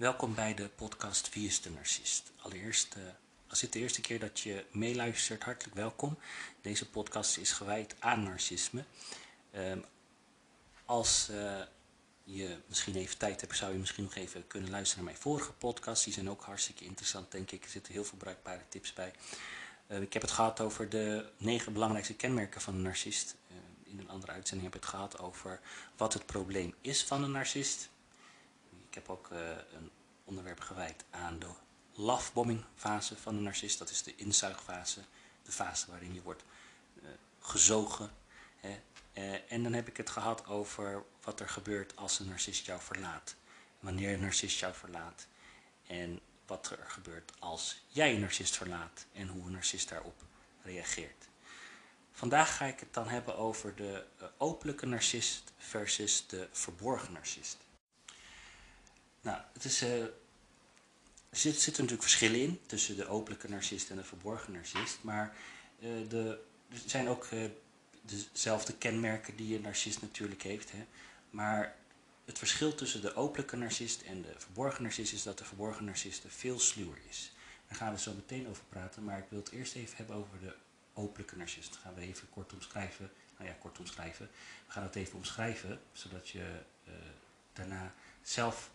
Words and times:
Welkom 0.00 0.34
bij 0.34 0.54
de 0.54 0.68
podcast 0.68 1.34
Wie 1.34 1.46
is 1.46 1.60
de 1.60 1.70
Narcist? 1.70 2.32
Allereerst, 2.36 2.96
uh, 2.96 3.02
als 3.48 3.60
dit 3.60 3.72
de 3.72 3.78
eerste 3.78 4.00
keer 4.00 4.18
dat 4.18 4.40
je 4.40 4.64
meeluistert, 4.70 5.42
hartelijk 5.42 5.76
welkom. 5.76 6.18
Deze 6.60 6.90
podcast 6.90 7.36
is 7.36 7.52
gewijd 7.52 7.94
aan 7.98 8.22
narcisme. 8.22 8.84
Uh, 9.54 9.72
als 10.84 11.28
uh, 11.30 11.60
je 12.24 12.56
misschien 12.66 12.94
even 12.94 13.18
tijd 13.18 13.40
hebt, 13.40 13.56
zou 13.56 13.72
je 13.72 13.78
misschien 13.78 14.04
nog 14.04 14.14
even 14.14 14.46
kunnen 14.46 14.70
luisteren 14.70 15.04
naar 15.04 15.12
mijn 15.12 15.24
vorige 15.24 15.52
podcasts. 15.52 16.04
Die 16.04 16.12
zijn 16.12 16.30
ook 16.30 16.42
hartstikke 16.42 16.84
interessant, 16.84 17.30
denk 17.30 17.50
ik. 17.50 17.64
Er 17.64 17.70
zitten 17.70 17.92
heel 17.92 18.04
veel 18.04 18.18
bruikbare 18.18 18.62
tips 18.68 18.92
bij. 18.92 19.12
Uh, 19.88 20.00
ik 20.00 20.12
heb 20.12 20.22
het 20.22 20.30
gehad 20.30 20.60
over 20.60 20.88
de 20.88 21.30
negen 21.36 21.72
belangrijkste 21.72 22.14
kenmerken 22.14 22.60
van 22.60 22.74
een 22.74 22.82
narcist. 22.82 23.36
in 23.84 23.98
een 23.98 24.10
andere 24.10 24.32
uitzending 24.32 24.72
heb 24.72 24.76
ik 24.76 24.86
het 24.86 24.94
gehad 24.96 25.18
over 25.18 25.60
wat 25.96 26.12
het 26.12 26.26
probleem 26.26 26.74
is 26.80 27.04
van 27.04 27.22
een 27.22 27.30
narcist. 27.30 27.88
Ik 28.88 28.96
heb 28.96 29.08
ook 29.08 29.30
een 29.30 29.90
onderwerp 30.30 30.60
gewijd 30.60 31.04
aan 31.10 31.38
de 31.38 31.48
lovebombing 31.94 32.64
fase 32.74 33.16
van 33.16 33.34
de 33.34 33.40
narcist. 33.40 33.78
Dat 33.78 33.90
is 33.90 34.02
de 34.02 34.16
inzuigfase, 34.16 35.00
de 35.42 35.52
fase 35.52 35.90
waarin 35.90 36.14
je 36.14 36.22
wordt 36.22 36.44
uh, 36.94 37.08
gezogen. 37.40 38.10
Hè. 38.56 38.80
Uh, 39.14 39.52
en 39.52 39.62
dan 39.62 39.72
heb 39.72 39.88
ik 39.88 39.96
het 39.96 40.10
gehad 40.10 40.46
over 40.46 41.04
wat 41.22 41.40
er 41.40 41.48
gebeurt 41.48 41.96
als 41.96 42.18
een 42.18 42.28
narcist 42.28 42.66
jou 42.66 42.80
verlaat. 42.80 43.36
Wanneer 43.80 44.14
een 44.14 44.20
narcist 44.20 44.58
jou 44.58 44.74
verlaat. 44.74 45.26
En 45.86 46.20
wat 46.46 46.70
er 46.70 46.84
gebeurt 46.86 47.32
als 47.38 47.84
jij 47.88 48.14
een 48.14 48.20
narcist 48.20 48.56
verlaat 48.56 49.06
en 49.12 49.28
hoe 49.28 49.46
een 49.46 49.52
narcist 49.52 49.88
daarop 49.88 50.22
reageert. 50.62 51.28
Vandaag 52.12 52.56
ga 52.56 52.64
ik 52.64 52.80
het 52.80 52.94
dan 52.94 53.08
hebben 53.08 53.36
over 53.36 53.74
de 53.76 54.06
uh, 54.20 54.28
openlijke 54.38 54.86
narcist 54.86 55.52
versus 55.56 56.26
de 56.26 56.48
verborgen 56.52 57.12
narcist. 57.12 57.56
Nou, 59.20 59.40
het 59.52 59.64
is, 59.64 59.82
uh, 59.82 60.04
er 61.30 61.36
zitten 61.36 61.62
zit 61.62 61.72
natuurlijk 61.72 62.02
verschillen 62.02 62.40
in 62.40 62.60
tussen 62.66 62.96
de 62.96 63.06
openlijke 63.06 63.48
narcist 63.48 63.90
en 63.90 63.96
de 63.96 64.04
verborgen 64.04 64.52
narcist. 64.52 64.98
Maar 65.00 65.36
uh, 65.78 66.08
de, 66.08 66.40
er 66.68 66.82
zijn 66.86 67.08
ook 67.08 67.28
uh, 67.32 67.44
dezelfde 68.02 68.72
kenmerken 68.72 69.36
die 69.36 69.56
een 69.56 69.62
narcist 69.62 70.00
natuurlijk 70.00 70.42
heeft. 70.42 70.72
Hè. 70.72 70.86
Maar 71.30 71.76
het 72.24 72.38
verschil 72.38 72.74
tussen 72.74 73.00
de 73.00 73.14
openlijke 73.14 73.56
narcist 73.56 74.02
en 74.02 74.22
de 74.22 74.32
verborgen 74.36 74.82
narcist 74.82 75.12
is 75.12 75.22
dat 75.22 75.38
de 75.38 75.44
verborgen 75.44 75.84
narcist 75.84 76.24
veel 76.28 76.58
sluwer 76.58 76.98
is. 77.08 77.32
Daar 77.68 77.78
gaan 77.78 77.92
we 77.92 78.00
zo 78.00 78.12
meteen 78.14 78.48
over 78.48 78.64
praten, 78.68 79.04
maar 79.04 79.18
ik 79.18 79.24
wil 79.28 79.38
het 79.38 79.50
eerst 79.50 79.74
even 79.74 79.96
hebben 79.96 80.16
over 80.16 80.40
de 80.40 80.54
openlijke 80.94 81.36
narcist. 81.36 81.68
Dat 81.68 81.80
gaan 81.82 81.94
we 81.94 82.00
even 82.00 82.28
kort 82.30 82.52
omschrijven. 82.52 83.10
Nou 83.38 83.50
ja, 83.50 83.56
kort 83.60 83.78
omschrijven. 83.78 84.30
We 84.66 84.72
gaan 84.72 84.82
het 84.82 84.96
even 84.96 85.16
omschrijven, 85.16 85.80
zodat 85.92 86.28
je 86.28 86.60
uh, 86.88 86.94
daarna 87.52 87.94
zelf 88.22 88.70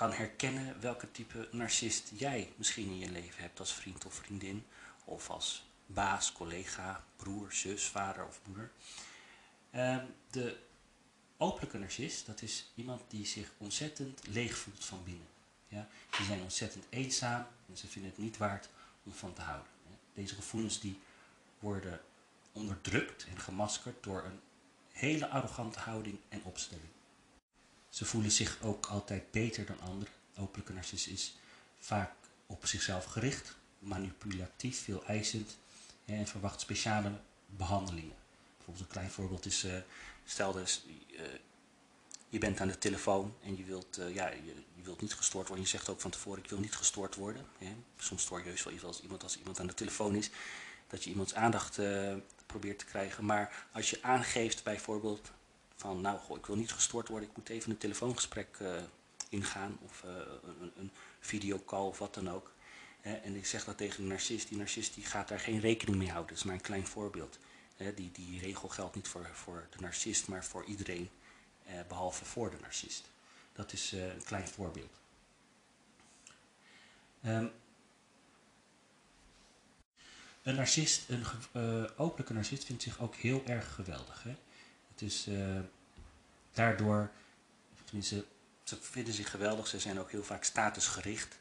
kan 0.00 0.12
herkennen 0.12 0.80
welke 0.80 1.10
type 1.10 1.48
narcist 1.50 2.10
jij 2.14 2.52
misschien 2.56 2.86
in 2.86 2.98
je 2.98 3.10
leven 3.10 3.42
hebt 3.42 3.58
als 3.58 3.74
vriend 3.74 4.06
of 4.06 4.14
vriendin. 4.14 4.66
Of 5.04 5.30
als 5.30 5.64
baas, 5.86 6.32
collega, 6.32 7.04
broer, 7.16 7.52
zus, 7.52 7.84
vader 7.86 8.26
of 8.26 8.40
moeder. 8.46 8.70
Uh, 9.74 9.96
de 10.30 10.56
openlijke 11.36 11.78
narcist, 11.78 12.26
dat 12.26 12.42
is 12.42 12.70
iemand 12.74 13.02
die 13.08 13.26
zich 13.26 13.52
ontzettend 13.58 14.26
leeg 14.26 14.56
voelt 14.56 14.84
van 14.84 15.04
binnen. 15.04 15.26
Ja? 15.68 15.88
Die 16.16 16.26
zijn 16.26 16.42
ontzettend 16.42 16.84
eenzaam 16.88 17.46
en 17.68 17.76
ze 17.76 17.86
vinden 17.86 18.10
het 18.10 18.20
niet 18.20 18.36
waard 18.36 18.68
om 19.02 19.12
van 19.12 19.32
te 19.32 19.40
houden. 19.40 19.72
Deze 20.14 20.34
gevoelens 20.34 20.80
die 20.80 21.00
worden 21.58 22.00
onderdrukt 22.52 23.26
en 23.26 23.40
gemaskerd 23.40 24.02
door 24.02 24.24
een 24.24 24.40
hele 24.92 25.28
arrogante 25.28 25.78
houding 25.78 26.18
en 26.28 26.42
opstelling. 26.44 26.88
Ze 27.90 28.04
voelen 28.04 28.30
zich 28.30 28.58
ook 28.62 28.86
altijd 28.86 29.30
beter 29.30 29.66
dan 29.66 29.80
anderen. 29.80 30.14
Openlijke 30.36 30.72
narcist 30.72 31.06
is 31.06 31.36
vaak 31.78 32.12
op 32.46 32.66
zichzelf 32.66 33.04
gericht, 33.04 33.56
manipulatief, 33.78 34.82
veel 34.82 35.04
eisend 35.04 35.56
en 36.04 36.26
verwacht 36.26 36.60
speciale 36.60 37.12
behandelingen. 37.46 38.16
Bijvoorbeeld 38.56 38.86
een 38.86 38.92
klein 38.92 39.10
voorbeeld 39.10 39.46
is, 39.46 39.64
uh, 39.64 39.72
stel 40.24 40.52
dus, 40.52 40.84
uh, 41.10 41.20
je 42.28 42.38
bent 42.38 42.60
aan 42.60 42.68
de 42.68 42.78
telefoon 42.78 43.34
en 43.42 43.56
je 43.56 43.64
wilt, 43.64 43.98
uh, 43.98 44.14
ja, 44.14 44.28
je, 44.28 44.54
je, 44.74 44.82
wilt 44.82 45.00
niet 45.00 45.14
gestoord 45.14 45.46
worden. 45.46 45.64
Je 45.64 45.70
zegt 45.70 45.88
ook 45.88 46.00
van 46.00 46.10
tevoren, 46.10 46.42
ik 46.42 46.50
wil 46.50 46.58
niet 46.58 46.76
gestoord 46.76 47.14
worden. 47.14 47.46
Hè. 47.58 47.76
Soms 47.96 48.22
stoor 48.22 48.38
je 48.38 48.44
wel 48.64 48.88
als 48.88 49.02
iemand, 49.02 49.22
als 49.22 49.38
iemand 49.38 49.60
aan 49.60 49.66
de 49.66 49.74
telefoon 49.74 50.14
is, 50.14 50.30
dat 50.88 51.04
je 51.04 51.10
iemands 51.10 51.34
aandacht 51.34 51.78
probeert 52.46 52.78
te 52.78 52.84
krijgen. 52.84 53.24
Maar 53.24 53.66
als 53.72 53.90
je 53.90 54.02
aangeeft 54.02 54.62
bijvoorbeeld 54.62 55.30
van 55.80 56.00
nou, 56.00 56.18
goh, 56.18 56.36
ik 56.36 56.46
wil 56.46 56.56
niet 56.56 56.72
gestoord 56.72 57.08
worden, 57.08 57.28
ik 57.28 57.36
moet 57.36 57.48
even 57.48 57.70
een 57.70 57.78
telefoongesprek 57.78 58.58
uh, 58.62 58.74
ingaan 59.28 59.78
of 59.84 60.02
uh, 60.06 60.10
een, 60.60 60.72
een 60.76 60.90
videocall 61.20 61.86
of 61.86 61.98
wat 61.98 62.14
dan 62.14 62.30
ook. 62.30 62.52
en 63.00 63.36
ik 63.36 63.46
zeg 63.46 63.64
dat 63.64 63.76
tegen 63.76 64.02
een 64.02 64.08
narcist, 64.08 64.48
die 64.48 64.58
narcist 64.58 64.94
die 64.94 65.04
gaat 65.04 65.28
daar 65.28 65.40
geen 65.40 65.60
rekening 65.60 65.98
mee 65.98 66.10
houden, 66.10 66.28
dat 66.28 66.38
is 66.38 66.44
maar 66.44 66.54
een 66.54 66.60
klein 66.60 66.86
voorbeeld. 66.86 67.38
die, 67.94 68.10
die 68.12 68.40
regel 68.40 68.68
geldt 68.68 68.94
niet 68.94 69.08
voor, 69.08 69.30
voor 69.32 69.66
de 69.70 69.80
narcist, 69.80 70.28
maar 70.28 70.44
voor 70.44 70.64
iedereen, 70.64 71.10
eh, 71.66 71.74
behalve 71.88 72.24
voor 72.24 72.50
de 72.50 72.56
narcist. 72.60 73.10
Dat 73.52 73.72
is 73.72 73.92
een 73.92 74.24
klein 74.24 74.48
voorbeeld. 74.48 75.00
Um, 77.26 77.50
een 80.42 80.54
narcist, 80.54 81.08
een 81.08 81.24
openlijke 81.96 82.32
narcist 82.32 82.64
vindt 82.64 82.82
zich 82.82 83.00
ook 83.00 83.14
heel 83.14 83.42
erg 83.46 83.74
geweldig. 83.74 84.22
Hè? 84.22 84.36
Dus 85.00 85.26
uh, 85.26 85.60
daardoor, 86.52 87.10
tenminste, 87.84 88.24
ze 88.62 88.76
vinden 88.80 89.14
zich 89.14 89.30
geweldig. 89.30 89.66
Ze 89.66 89.78
zijn 89.80 90.00
ook 90.00 90.10
heel 90.10 90.24
vaak 90.24 90.44
statusgericht. 90.44 91.38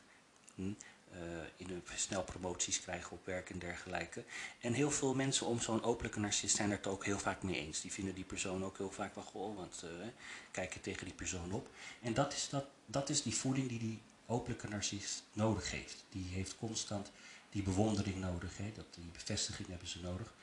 Hm, 0.55 0.61
uh, 0.61 1.17
in 1.55 1.69
hun 1.69 1.83
snel 1.95 2.23
promoties 2.23 2.81
krijgen 2.81 3.11
op 3.11 3.25
werk 3.25 3.49
en 3.49 3.59
dergelijke. 3.59 4.23
En 4.59 4.73
heel 4.73 4.91
veel 4.91 5.15
mensen 5.15 5.45
om 5.45 5.59
zo'n 5.59 5.83
openlijke 5.83 6.19
narcist 6.19 6.55
zijn 6.55 6.71
het 6.71 6.87
ook 6.87 7.05
heel 7.05 7.19
vaak 7.19 7.43
mee 7.43 7.55
eens. 7.55 7.81
Die 7.81 7.91
vinden 7.91 8.15
die 8.15 8.23
persoon 8.23 8.63
ook 8.63 8.77
heel 8.77 8.91
vaak 8.91 9.15
wel 9.15 9.23
goh, 9.23 9.55
want 9.55 9.83
uh, 9.83 10.07
kijken 10.51 10.81
tegen 10.81 11.05
die 11.05 11.15
persoon 11.15 11.51
op. 11.51 11.69
En 12.01 12.13
dat 12.13 12.33
is, 12.33 12.49
dat, 12.49 12.65
dat 12.85 13.09
is 13.09 13.21
die 13.21 13.35
voeding 13.35 13.67
die 13.67 13.79
die 13.79 14.01
openlijke 14.25 14.67
narcist 14.67 15.23
nodig 15.33 15.71
heeft. 15.71 16.05
Die 16.09 16.25
heeft 16.29 16.57
constant 16.57 17.11
die 17.49 17.63
bewondering 17.63 18.15
nodig. 18.15 18.57
Hè? 18.57 18.71
Dat, 18.75 18.85
die 18.93 19.11
bevestiging 19.13 19.67
hebben 19.67 19.87
ze 19.87 20.01
nodig. 20.01 20.33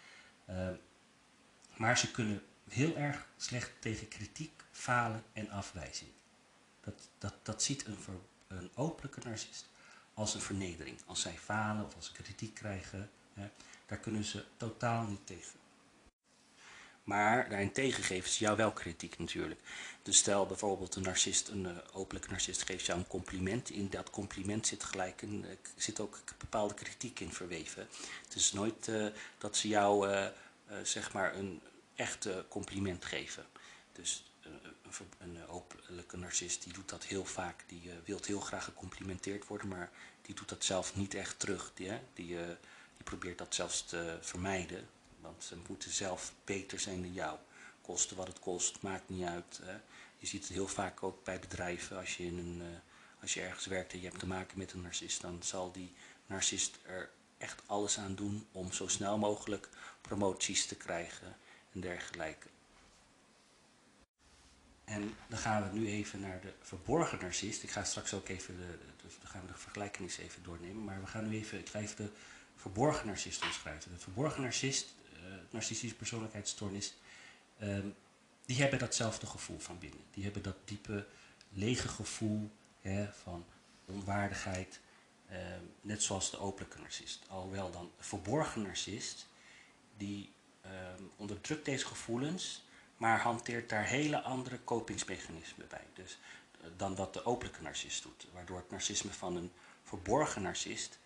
Maar 1.77 1.99
ze 1.99 2.11
kunnen 2.11 2.43
heel 2.69 2.97
erg 2.97 3.27
slecht 3.37 3.73
tegen 3.79 4.09
kritiek, 4.09 4.63
falen 4.71 5.25
en 5.33 5.51
afwijzing. 5.51 6.11
Dat, 6.81 7.09
dat, 7.19 7.35
dat 7.43 7.63
ziet 7.63 7.87
een, 7.87 7.99
een 8.47 8.71
openlijke 8.75 9.21
narcist 9.25 9.69
als 10.15 10.35
een 10.35 10.41
vernedering. 10.41 10.99
Als 11.07 11.21
zij 11.21 11.39
falen 11.39 11.85
of 11.85 11.95
als 11.95 12.07
ze 12.07 12.13
kritiek 12.13 12.55
krijgen, 12.55 13.11
hè, 13.35 13.49
daar 13.87 13.99
kunnen 13.99 14.25
ze 14.25 14.45
totaal 14.57 15.07
niet 15.07 15.27
tegen. 15.27 15.59
Maar 17.05 17.49
daarentegen 17.49 18.03
geven 18.05 18.31
ze 18.31 18.45
jou 18.45 18.57
wel 18.57 18.73
kritiek 18.73 19.19
natuurlijk. 19.19 19.61
Dus 20.03 20.19
stel 20.19 20.47
bijvoorbeeld 20.47 20.95
een 20.95 21.03
narcist, 21.03 21.49
een 21.49 21.65
uh, 21.65 21.71
openlijke 21.93 22.31
narcist 22.31 22.63
geeft 22.63 22.87
jou 22.87 22.99
een 22.99 23.07
compliment. 23.07 23.71
In 23.71 23.91
dat 23.91 24.11
compliment 24.11 24.67
zit 24.67 24.85
gelijk 24.85 25.23
een, 25.23 25.45
uh, 25.45 25.51
zit 25.77 26.01
ook 26.01 26.19
bepaalde 26.39 26.75
kritiek 26.75 27.21
in 27.21 27.33
verweven. 27.33 27.89
Het 28.25 28.35
is 28.35 28.53
nooit 28.53 28.89
uh, 28.89 29.07
dat 29.39 29.57
ze 29.57 29.69
jou 29.69 30.21
zeg 30.83 31.13
maar 31.13 31.37
een 31.37 31.61
echt 31.97 32.29
compliment 32.49 33.05
geven. 33.05 33.47
Dus 33.93 34.25
uh, 34.47 34.53
een, 35.19 35.49
openlijke 35.49 36.17
narcist 36.17 36.63
die 36.63 36.73
doet 36.73 36.89
dat 36.89 37.05
heel 37.05 37.25
vaak. 37.25 37.65
Die 37.67 37.83
uh, 37.85 37.93
wil 38.05 38.21
heel 38.25 38.41
graag 38.41 38.65
gecomplimenteerd 38.65 39.47
worden, 39.47 39.69
maar 39.69 39.91
die 40.23 40.35
doet 40.35 40.49
dat 40.49 40.65
zelf 40.65 40.97
niet 40.97 41.15
echt 41.15 41.39
terug. 41.39 41.71
Die, 41.75 41.89
hè? 41.89 42.01
Die, 42.15 42.37
probeert 43.05 43.39
dat 43.39 43.55
zelfs 43.55 43.85
te 43.85 44.19
vermijden. 44.21 44.89
Want 45.21 45.45
ze 45.45 45.57
moeten 45.69 45.91
zelf 45.91 46.33
beter 46.45 46.81
zijn 46.81 47.03
dan 47.03 47.13
jou. 47.13 47.39
Kosten 47.81 48.17
wat 48.17 48.27
het 48.27 48.39
kost, 48.39 48.83
maakt 48.83 49.09
niet 49.09 49.27
uit. 49.27 49.61
Je 50.19 50.27
ziet 50.27 50.43
het 50.43 50.53
heel 50.53 50.69
vaak 50.69 51.03
ook 51.03 51.25
bij 51.25 51.41
bedrijven. 51.41 51.99
Als 51.99 52.17
je, 52.17 52.25
in 52.25 52.39
een, 52.39 52.63
als 53.21 53.35
je 53.35 53.41
ergens 53.41 53.67
werkt 53.67 53.93
en 53.93 54.01
je 54.01 54.07
hebt 54.07 54.19
te 54.19 54.27
maken 54.27 54.59
met 54.59 54.73
een 54.73 54.81
narcist, 54.81 55.21
dan 55.21 55.43
zal 55.43 55.73
die 55.73 55.93
narcist 56.27 56.79
er 56.83 57.11
echt 57.39 57.63
alles 57.67 57.99
aan 57.99 58.15
doen 58.15 58.47
om 58.53 58.73
zo 58.73 58.89
snel 58.89 59.19
mogelijk 59.19 59.69
promoties 60.01 60.67
te 60.67 60.77
krijgen 60.77 61.37
en 61.77 61.83
dergelijke. 61.83 62.49
En 64.85 65.15
dan 65.29 65.39
gaan 65.39 65.71
we 65.71 65.79
nu 65.79 65.89
even 65.89 66.21
naar 66.21 66.41
de 66.41 66.53
verborgen 66.61 67.19
narcist. 67.21 67.63
Ik 67.63 67.71
ga 67.71 67.85
straks 67.85 68.15
ook 68.15 68.29
even 68.29 68.57
de, 68.57 68.79
de, 68.97 69.09
dan 69.21 69.31
gaan 69.31 69.41
we 69.41 69.47
de 69.47 69.59
vergelijkenis 69.59 70.19
even 70.19 70.43
doornemen. 70.43 70.85
Maar 70.85 71.01
we 71.01 71.07
gaan 71.07 71.29
nu 71.29 71.37
even, 71.37 71.59
ik 71.59 71.69
ga 71.69 71.79
even 71.79 71.97
de 71.97 72.11
verborgen 72.57 73.07
narcist 73.07 73.43
omschrijven. 73.43 73.93
De 73.93 73.99
verborgen 73.99 74.43
narcist, 74.43 74.95
uh, 75.13 75.35
narcistische 75.51 75.97
persoonlijkheidsstoornis, 75.97 76.95
uh, 77.63 77.79
die 78.47 78.61
hebben 78.61 78.79
datzelfde 78.79 79.27
gevoel 79.27 79.59
van 79.59 79.79
binnen. 79.79 80.01
Die 80.11 80.25
hebben 80.25 80.43
dat 80.43 80.57
diepe, 80.65 81.07
lege 81.49 81.89
gevoel 81.89 82.51
hè, 82.81 83.13
van 83.13 83.45
onwaardigheid, 83.85 84.81
uh, 85.31 85.37
net 85.81 86.03
zoals 86.03 86.31
de 86.31 86.39
openlijke 86.39 86.79
narcist. 86.79 87.25
Alhoewel 87.29 87.71
dan 87.71 87.91
de 87.97 88.05
verborgen 88.05 88.63
narcist, 88.63 89.27
die 89.97 90.35
onderdrukt 91.17 91.65
deze 91.65 91.87
gevoelens, 91.87 92.65
maar 92.97 93.21
hanteert 93.21 93.69
daar 93.69 93.85
hele 93.85 94.23
andere 94.23 94.59
kopingsmechanismen 94.59 95.69
bij. 95.69 95.85
Dus 95.95 96.19
dan 96.77 96.97
wat 96.97 97.15
de 97.15 97.25
openlijke 97.25 97.63
narcist 97.63 98.03
doet. 98.03 98.27
Waardoor 98.33 98.57
het 98.57 98.71
narcisme 98.71 99.11
van 99.11 99.37
een 99.37 99.53
verborgen 99.83 100.43
narcist 100.43 100.99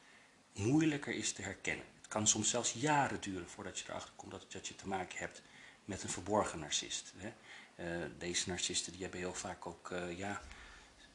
moeilijker 0.54 1.14
is 1.14 1.32
te 1.32 1.42
herkennen. 1.42 1.84
Het 1.98 2.08
kan 2.08 2.26
soms 2.26 2.50
zelfs 2.50 2.72
jaren 2.72 3.20
duren 3.20 3.48
voordat 3.48 3.78
je 3.78 3.84
erachter 3.88 4.12
komt 4.16 4.30
dat, 4.50 4.66
je 4.66 4.76
te 4.76 4.88
maken 4.88 5.18
hebt 5.18 5.42
met 5.84 6.02
een 6.02 6.08
verborgen 6.08 6.58
narcist. 6.58 7.12
Hè. 7.16 7.32
Uh, 7.76 8.06
deze 8.18 8.48
narcisten 8.48 8.92
die 8.92 9.02
hebben 9.02 9.20
heel 9.20 9.34
vaak 9.34 9.66
ook, 9.66 9.90
uh, 9.90 10.18
ja, 10.18 10.40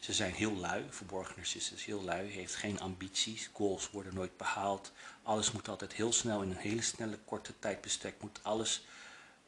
ze 0.05 0.13
zijn 0.13 0.33
heel 0.33 0.55
lui. 0.55 0.85
Verborgen 0.89 1.33
narcist 1.37 1.71
is 1.71 1.85
heel 1.85 2.03
lui, 2.03 2.29
heeft 2.29 2.55
geen 2.55 2.79
ambities, 2.79 3.49
goals 3.53 3.89
worden 3.91 4.13
nooit 4.13 4.37
behaald. 4.37 4.91
Alles 5.23 5.51
moet 5.51 5.67
altijd 5.67 5.93
heel 5.93 6.13
snel, 6.13 6.41
in 6.41 6.49
een 6.49 6.55
hele 6.55 6.81
snelle, 6.81 7.17
korte 7.25 7.59
tijdbestek, 7.59 8.21
moet 8.21 8.39
alles 8.41 8.85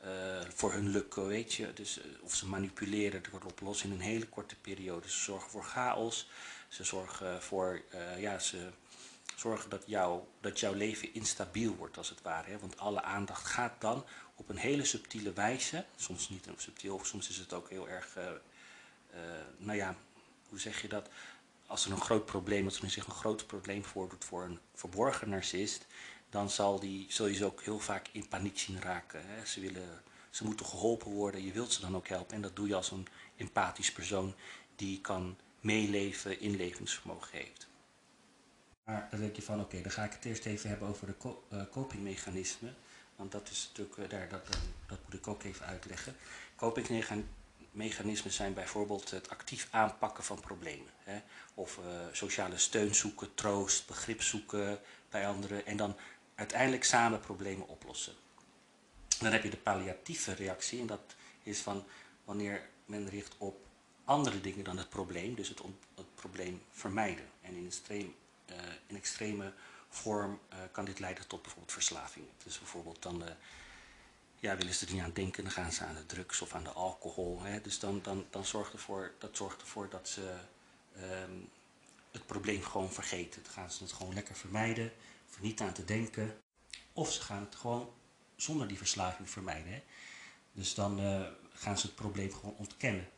uh, 0.06 0.42
voor 0.54 0.74
hun 0.74 0.90
lukken, 0.90 1.28
weet 1.28 1.54
je. 1.54 1.74
Dus, 1.74 2.00
of 2.22 2.36
ze 2.36 2.48
manipuleren 2.48 3.22
het 3.32 3.46
oplossen 3.46 3.90
in 3.90 3.96
een 3.96 4.02
hele 4.02 4.28
korte 4.28 4.56
periode. 4.56 5.10
Ze 5.10 5.20
zorgen 5.20 5.50
voor 5.50 5.64
chaos, 5.64 6.30
ze 6.68 6.84
zorgen 6.84 7.42
voor, 7.42 7.82
ja, 8.20 8.40
ze 8.40 8.70
zorgen 9.36 9.70
dat, 9.70 9.84
jou, 9.86 10.22
dat 10.42 10.60
jouw 10.60 10.74
leven 10.74 11.14
instabiel 11.14 11.76
wordt 11.76 11.98
als 11.98 12.10
het 12.10 12.22
ware. 12.22 12.50
Hè? 12.50 12.60
Want 12.60 12.78
alle 12.78 13.02
aandacht 13.02 13.46
gaat 13.46 13.82
dan 13.82 14.06
op 14.36 14.50
een 14.50 14.58
hele 14.58 14.86
subtiele 14.86 15.34
wijze, 15.34 15.86
soms 15.96 16.30
niet 16.30 16.48
subtiel, 16.58 17.02
soms 17.04 17.30
is 17.30 17.38
het 17.38 17.54
ook 17.54 17.70
heel 17.70 17.90
erg, 17.90 18.18
nou 19.58 19.78
ja, 19.78 19.96
hoe 20.50 20.60
zeg 20.60 20.82
je 20.82 20.88
dat? 20.88 21.10
Als 21.66 21.86
er 21.86 21.92
een 21.92 22.02
groot 22.02 22.26
probleem, 22.26 22.66
als 22.66 22.82
er 22.82 22.90
zich 22.90 23.06
een 23.06 23.12
groot 23.12 23.48
probleem 23.48 23.84
voordoet 23.84 24.26
voor 24.26 24.44
een 24.44 24.60
verborgen 24.74 25.30
narcist, 25.30 25.86
dan 26.30 26.50
zal, 26.50 26.80
die, 26.80 27.06
zul 27.10 27.28
je 27.28 27.36
ze 27.36 27.46
ook 27.46 27.62
heel 27.62 27.80
vaak 27.80 28.08
in 28.12 28.28
paniek 28.28 28.60
zien 28.60 28.82
raken. 28.82 29.22
Hè? 29.26 29.46
Ze, 29.46 29.60
willen, 29.60 30.04
ze 30.30 30.46
moeten 30.46 30.66
geholpen 30.66 31.12
worden, 31.12 31.44
je 31.44 31.52
wilt 31.52 31.74
ze 31.74 31.82
dan 31.82 31.96
ook 31.96 32.08
helpen. 32.08 32.36
En 32.36 32.42
dat 32.42 32.56
doe 32.56 32.68
je 32.68 32.76
als 32.76 32.92
een 32.92 33.08
empathisch 33.36 33.92
persoon 33.92 34.36
die 34.76 35.02
kan 35.02 35.38
meeleven, 35.62 36.40
inlevingsvermogen 36.40 37.38
heeft. 37.38 37.68
Maar 38.84 39.08
dan 39.12 39.20
denk 39.20 39.36
je 39.36 39.42
van, 39.42 39.60
oké, 39.60 39.82
dan 39.82 39.92
ga 39.92 40.04
ik 40.04 40.14
het 40.14 40.26
eerst 40.26 40.46
even 40.46 40.70
hebben 40.70 40.88
over 40.88 41.08
de 41.08 41.36
uh, 41.54 41.62
copingmechanismen. 41.72 42.76
Want 43.16 43.32
dat 43.32 43.50
is 43.50 43.66
natuurlijk, 43.68 43.98
uh, 43.98 44.10
daar, 44.10 44.30
dat, 44.30 44.48
uh, 44.56 44.62
dat 44.88 45.00
moet 45.04 45.14
ik 45.14 45.28
ook 45.28 45.44
even 45.44 45.66
uitleggen. 45.66 46.16
Copingmechanismen 46.56 47.36
zijn 48.28 48.54
bijvoorbeeld 48.54 49.12
het 49.12 49.30
actief 49.30 49.68
aanpakken 49.72 50.24
van 50.24 50.40
problemen. 50.40 50.92
Hè? 51.04 51.22
Of 51.54 51.80
sociale 52.12 52.58
steun 52.58 52.96
zoeken, 52.96 53.34
troost, 53.34 53.88
begrip 53.88 54.22
zoeken 54.22 54.80
bij 55.10 55.28
anderen. 55.28 55.66
En 55.66 55.78
dan 55.78 55.96
uiteindelijk 56.36 56.84
samen 56.84 57.20
problemen 57.20 57.68
oplossen. 57.68 58.14
Dan 59.20 59.32
heb 59.32 59.44
je 59.44 59.50
de 59.50 59.58
palliatieve 59.58 60.34
reactie. 60.34 60.80
En 60.80 60.88
dat 60.88 61.16
is 61.44 61.60
van 61.60 61.86
wanneer 62.26 62.70
men 62.86 63.10
richt 63.10 63.36
op 63.38 63.66
andere 64.04 64.42
dingen 64.42 64.64
dan 64.64 64.78
het 64.78 64.90
probleem. 64.90 65.36
Dus 65.36 65.50
het, 65.50 65.62
het 65.96 66.16
probleem 66.16 66.62
vermijden. 66.72 67.26
En 67.42 67.56
in 67.56 67.66
extreem 67.66 68.16
uh, 68.50 68.56
in 68.88 68.96
extreme 68.96 69.54
vorm 69.90 70.40
uh, 70.54 70.60
kan 70.72 70.86
dit 70.86 71.00
leiden 71.00 71.28
tot 71.28 71.42
bijvoorbeeld 71.42 71.74
verslaving. 71.74 72.26
Dus 72.44 72.60
bijvoorbeeld 72.60 73.02
dan 73.02 73.24
ja, 74.40 74.58
willen 74.58 74.74
ze 74.74 74.86
er 74.86 74.94
niet 74.94 75.02
aan 75.02 75.14
denken, 75.14 75.44
dan 75.44 75.52
gaan 75.52 75.72
ze 75.72 75.84
aan 75.84 75.96
de 75.96 76.06
drugs 76.06 76.42
of 76.42 76.54
aan 76.54 76.64
de 76.64 76.70
alcohol. 76.70 77.42
Hè? 77.42 77.62
Dus 77.62 77.80
dan, 77.80 78.02
dan, 78.02 78.26
dan 78.30 78.46
zorgt 78.46 78.74
ervoor, 78.74 79.14
dat 79.20 79.38
zorgt 79.38 79.62
ervoor 79.62 79.90
dat 79.90 80.08
ze 80.08 80.36
um, 81.02 81.50
het 82.12 82.26
probleem 82.26 82.64
gewoon 82.64 82.92
vergeten. 82.92 83.44
Dan 83.44 83.52
gaan 83.52 83.72
ze 83.72 83.84
het 83.84 83.94
gewoon 83.94 84.14
lekker 84.14 84.36
vermijden, 84.36 84.94
voor 85.26 85.46
niet 85.46 85.62
aan 85.62 85.74
te 85.74 85.86
denken. 85.86 86.42
Of 86.94 87.12
ze 87.12 87.22
gaan 87.22 87.42
het 87.42 87.56
gewoon 87.56 87.94
zonder 88.36 88.68
die 88.68 88.78
verslaving 88.78 89.30
vermijden. 89.30 89.74
Hè? 89.74 89.84
Dus 90.52 90.74
dan 90.74 91.00
gaan 91.54 91.78
ze 91.78 91.86
het 91.86 91.96
probleem 91.96 92.34
gewoon 92.34 92.56
ontkennen. 92.58 93.10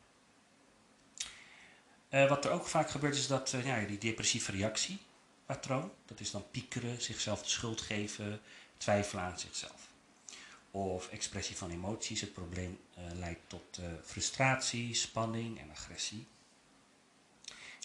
Uh, 2.09 2.29
wat 2.29 2.45
er 2.45 2.51
ook 2.51 2.67
vaak 2.67 2.89
gebeurt 2.89 3.15
is 3.15 3.27
dat 3.27 3.53
uh, 3.53 3.65
ja, 3.65 3.87
die 3.87 3.97
depressieve 3.97 4.51
reactie, 4.51 4.99
patroon. 5.45 5.91
Dat 6.05 6.19
is 6.19 6.31
dan 6.31 6.49
piekeren, 6.51 7.01
zichzelf 7.01 7.43
de 7.43 7.49
schuld 7.49 7.81
geven, 7.81 8.41
twijfelen 8.77 9.23
aan 9.23 9.39
zichzelf. 9.39 9.88
Of 10.71 11.09
expressie 11.09 11.55
van 11.55 11.69
emoties. 11.69 12.21
Het 12.21 12.33
probleem 12.33 12.79
uh, 12.97 13.03
leidt 13.13 13.39
tot 13.47 13.77
uh, 13.79 13.85
frustratie, 14.03 14.93
spanning 14.93 15.59
en 15.59 15.71
agressie. 15.71 16.27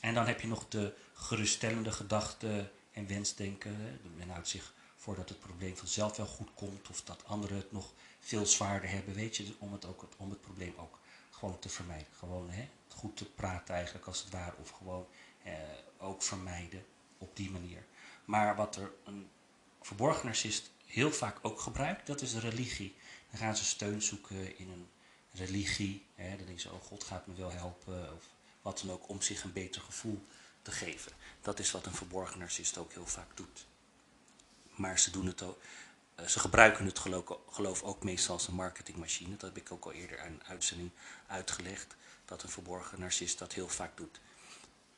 En 0.00 0.14
dan 0.14 0.26
heb 0.26 0.40
je 0.40 0.46
nog 0.46 0.68
de 0.68 0.94
geruststellende 1.12 1.92
gedachten 1.92 2.70
en 2.92 3.06
wensdenken. 3.06 4.00
Men 4.16 4.28
houdt 4.28 4.48
zich 4.48 4.74
voor 4.96 5.14
dat 5.14 5.28
het 5.28 5.40
probleem 5.40 5.76
vanzelf 5.76 6.16
wel 6.16 6.26
goed 6.26 6.50
komt 6.54 6.88
of 6.88 7.02
dat 7.02 7.24
anderen 7.26 7.56
het 7.56 7.72
nog 7.72 7.92
veel 8.20 8.46
zwaarder 8.46 8.90
hebben. 8.90 9.14
Weet 9.14 9.36
je, 9.36 9.54
om 9.58 9.72
het, 9.72 9.84
ook, 9.84 10.08
om 10.16 10.30
het 10.30 10.40
probleem 10.40 10.74
ook 10.76 10.98
gewoon 11.30 11.58
te 11.58 11.68
vermijden. 11.68 12.06
Gewoon 12.18 12.50
hè, 12.50 12.68
goed 12.88 13.16
te 13.16 13.24
praten 13.24 13.74
eigenlijk 13.74 14.06
als 14.06 14.20
het 14.20 14.30
ware 14.30 14.56
of 14.60 14.70
gewoon 14.70 15.06
eh, 15.42 15.52
ook 15.98 16.22
vermijden 16.22 16.86
op 17.18 17.36
die 17.36 17.50
manier. 17.50 17.84
Maar 18.24 18.56
wat 18.56 18.76
er 18.76 18.92
een 19.04 19.28
verborgen 19.80 20.26
narcist 20.26 20.70
heel 20.94 21.12
vaak 21.12 21.38
ook 21.42 21.60
gebruikt, 21.60 22.06
dat 22.06 22.20
is 22.20 22.34
religie. 22.34 22.96
Dan 23.30 23.38
gaan 23.38 23.56
ze 23.56 23.64
steun 23.64 24.02
zoeken 24.02 24.58
in 24.58 24.70
een 24.70 24.88
religie. 25.32 26.06
Hè, 26.14 26.28
dan 26.28 26.46
denken 26.46 26.60
ze, 26.60 26.72
oh 26.72 26.82
God 26.82 27.04
gaat 27.04 27.26
me 27.26 27.34
wel 27.34 27.52
helpen. 27.52 28.14
Of 28.16 28.24
wat 28.62 28.82
dan 28.84 28.94
ook, 28.94 29.08
om 29.08 29.22
zich 29.22 29.44
een 29.44 29.52
beter 29.52 29.80
gevoel 29.80 30.24
te 30.62 30.70
geven. 30.72 31.12
Dat 31.40 31.58
is 31.58 31.70
wat 31.70 31.86
een 31.86 31.94
verborgen 31.94 32.38
narcist 32.38 32.78
ook 32.78 32.92
heel 32.92 33.06
vaak 33.06 33.36
doet. 33.36 33.66
Maar 34.74 34.98
ze 34.98 35.10
doen 35.10 35.26
het 35.26 35.42
ook. 35.42 35.60
Uh, 36.20 36.26
ze 36.26 36.38
gebruiken 36.38 36.86
het 36.86 36.98
geloof, 36.98 37.38
geloof, 37.50 37.82
ook 37.82 38.04
meestal 38.04 38.34
als 38.34 38.48
een 38.48 38.54
marketingmachine. 38.54 39.36
Dat 39.36 39.54
heb 39.54 39.56
ik 39.56 39.72
ook 39.72 39.84
al 39.84 39.92
eerder 39.92 40.20
aan 40.20 40.32
een 40.32 40.44
uitzending 40.44 40.90
uitgelegd. 41.26 41.96
Dat 42.24 42.42
een 42.42 42.48
verborgen 42.48 43.00
narcist 43.00 43.38
dat 43.38 43.52
heel 43.52 43.68
vaak 43.68 43.96
doet. 43.96 44.20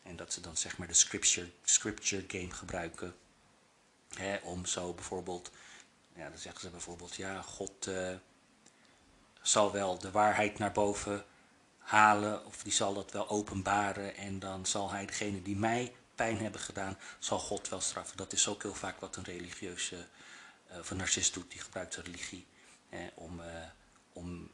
En 0.02 0.16
dat 0.16 0.32
ze 0.32 0.40
dan 0.40 0.56
zeg 0.56 0.78
maar 0.78 0.88
de 0.88 0.94
scripture, 0.94 1.50
scripture 1.62 2.25
game 2.28 2.50
gebruiken. 2.50 3.14
Hè, 4.08 4.37
om 4.37 4.66
zo 4.66 4.92
bijvoorbeeld, 4.92 5.50
ja, 6.16 6.28
dan 6.28 6.38
zeggen 6.38 6.60
ze 6.60 6.70
bijvoorbeeld, 6.70 7.16
ja, 7.16 7.42
God 7.42 7.86
uh, 7.86 8.14
zal 9.42 9.72
wel 9.72 9.98
de 9.98 10.10
waarheid 10.10 10.58
naar 10.58 10.72
boven 10.72 11.24
halen, 11.78 12.46
of 12.46 12.62
die 12.62 12.72
zal 12.72 12.94
dat 12.94 13.12
wel 13.12 13.28
openbaren, 13.28 14.16
en 14.16 14.38
dan 14.38 14.66
zal 14.66 14.90
hij 14.90 15.06
degene 15.06 15.42
die 15.42 15.56
mij 15.56 15.94
pijn 16.14 16.38
hebben 16.38 16.60
gedaan, 16.60 16.98
zal 17.18 17.38
God 17.38 17.68
wel 17.68 17.80
straffen. 17.80 18.16
Dat 18.16 18.32
is 18.32 18.48
ook 18.48 18.62
heel 18.62 18.74
vaak 18.74 19.00
wat 19.00 19.16
een 19.16 19.24
religieuze, 19.24 20.06
uh, 20.70 20.90
narcist 20.90 21.34
doet, 21.34 21.50
die 21.50 21.60
gebruikt 21.60 21.94
de 21.94 22.02
religie 22.02 22.46
om, 23.14 23.40
uh, 23.40 23.46
om 24.12 24.50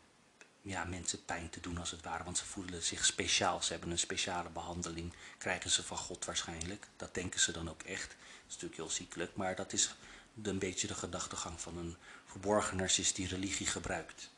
ja, 0.63 0.85
mensen 0.85 1.25
pijn 1.25 1.51
te 1.51 1.61
doen 1.61 1.79
als 1.79 1.91
het 1.91 2.03
ware. 2.03 2.25
Want 2.25 2.39
ze 2.39 2.45
voelen 2.45 2.83
zich 2.83 3.05
speciaal. 3.05 3.63
Ze 3.63 3.73
hebben 3.73 3.91
een 3.91 3.99
speciale 3.99 4.49
behandeling. 4.49 5.13
Krijgen 5.39 5.71
ze 5.71 5.83
van 5.83 5.97
God 5.97 6.25
waarschijnlijk. 6.25 6.89
Dat 6.97 7.15
denken 7.15 7.41
ze 7.41 7.53
dan 7.53 7.71
ook 7.71 7.83
echt. 7.83 8.09
Dat 8.09 8.19
is 8.47 8.53
natuurlijk 8.53 8.81
heel 8.81 8.91
ziekelijk. 8.91 9.37
Maar 9.37 9.55
dat 9.55 9.73
is 9.73 9.95
een 10.43 10.59
beetje 10.59 10.87
de 10.87 10.95
gedachtegang 10.95 11.61
van 11.61 11.77
een 11.77 11.97
verborgen 12.25 12.77
narcist 12.77 13.17
die 13.17 13.29
religie 13.29 13.67
gebruikt. 13.67 14.31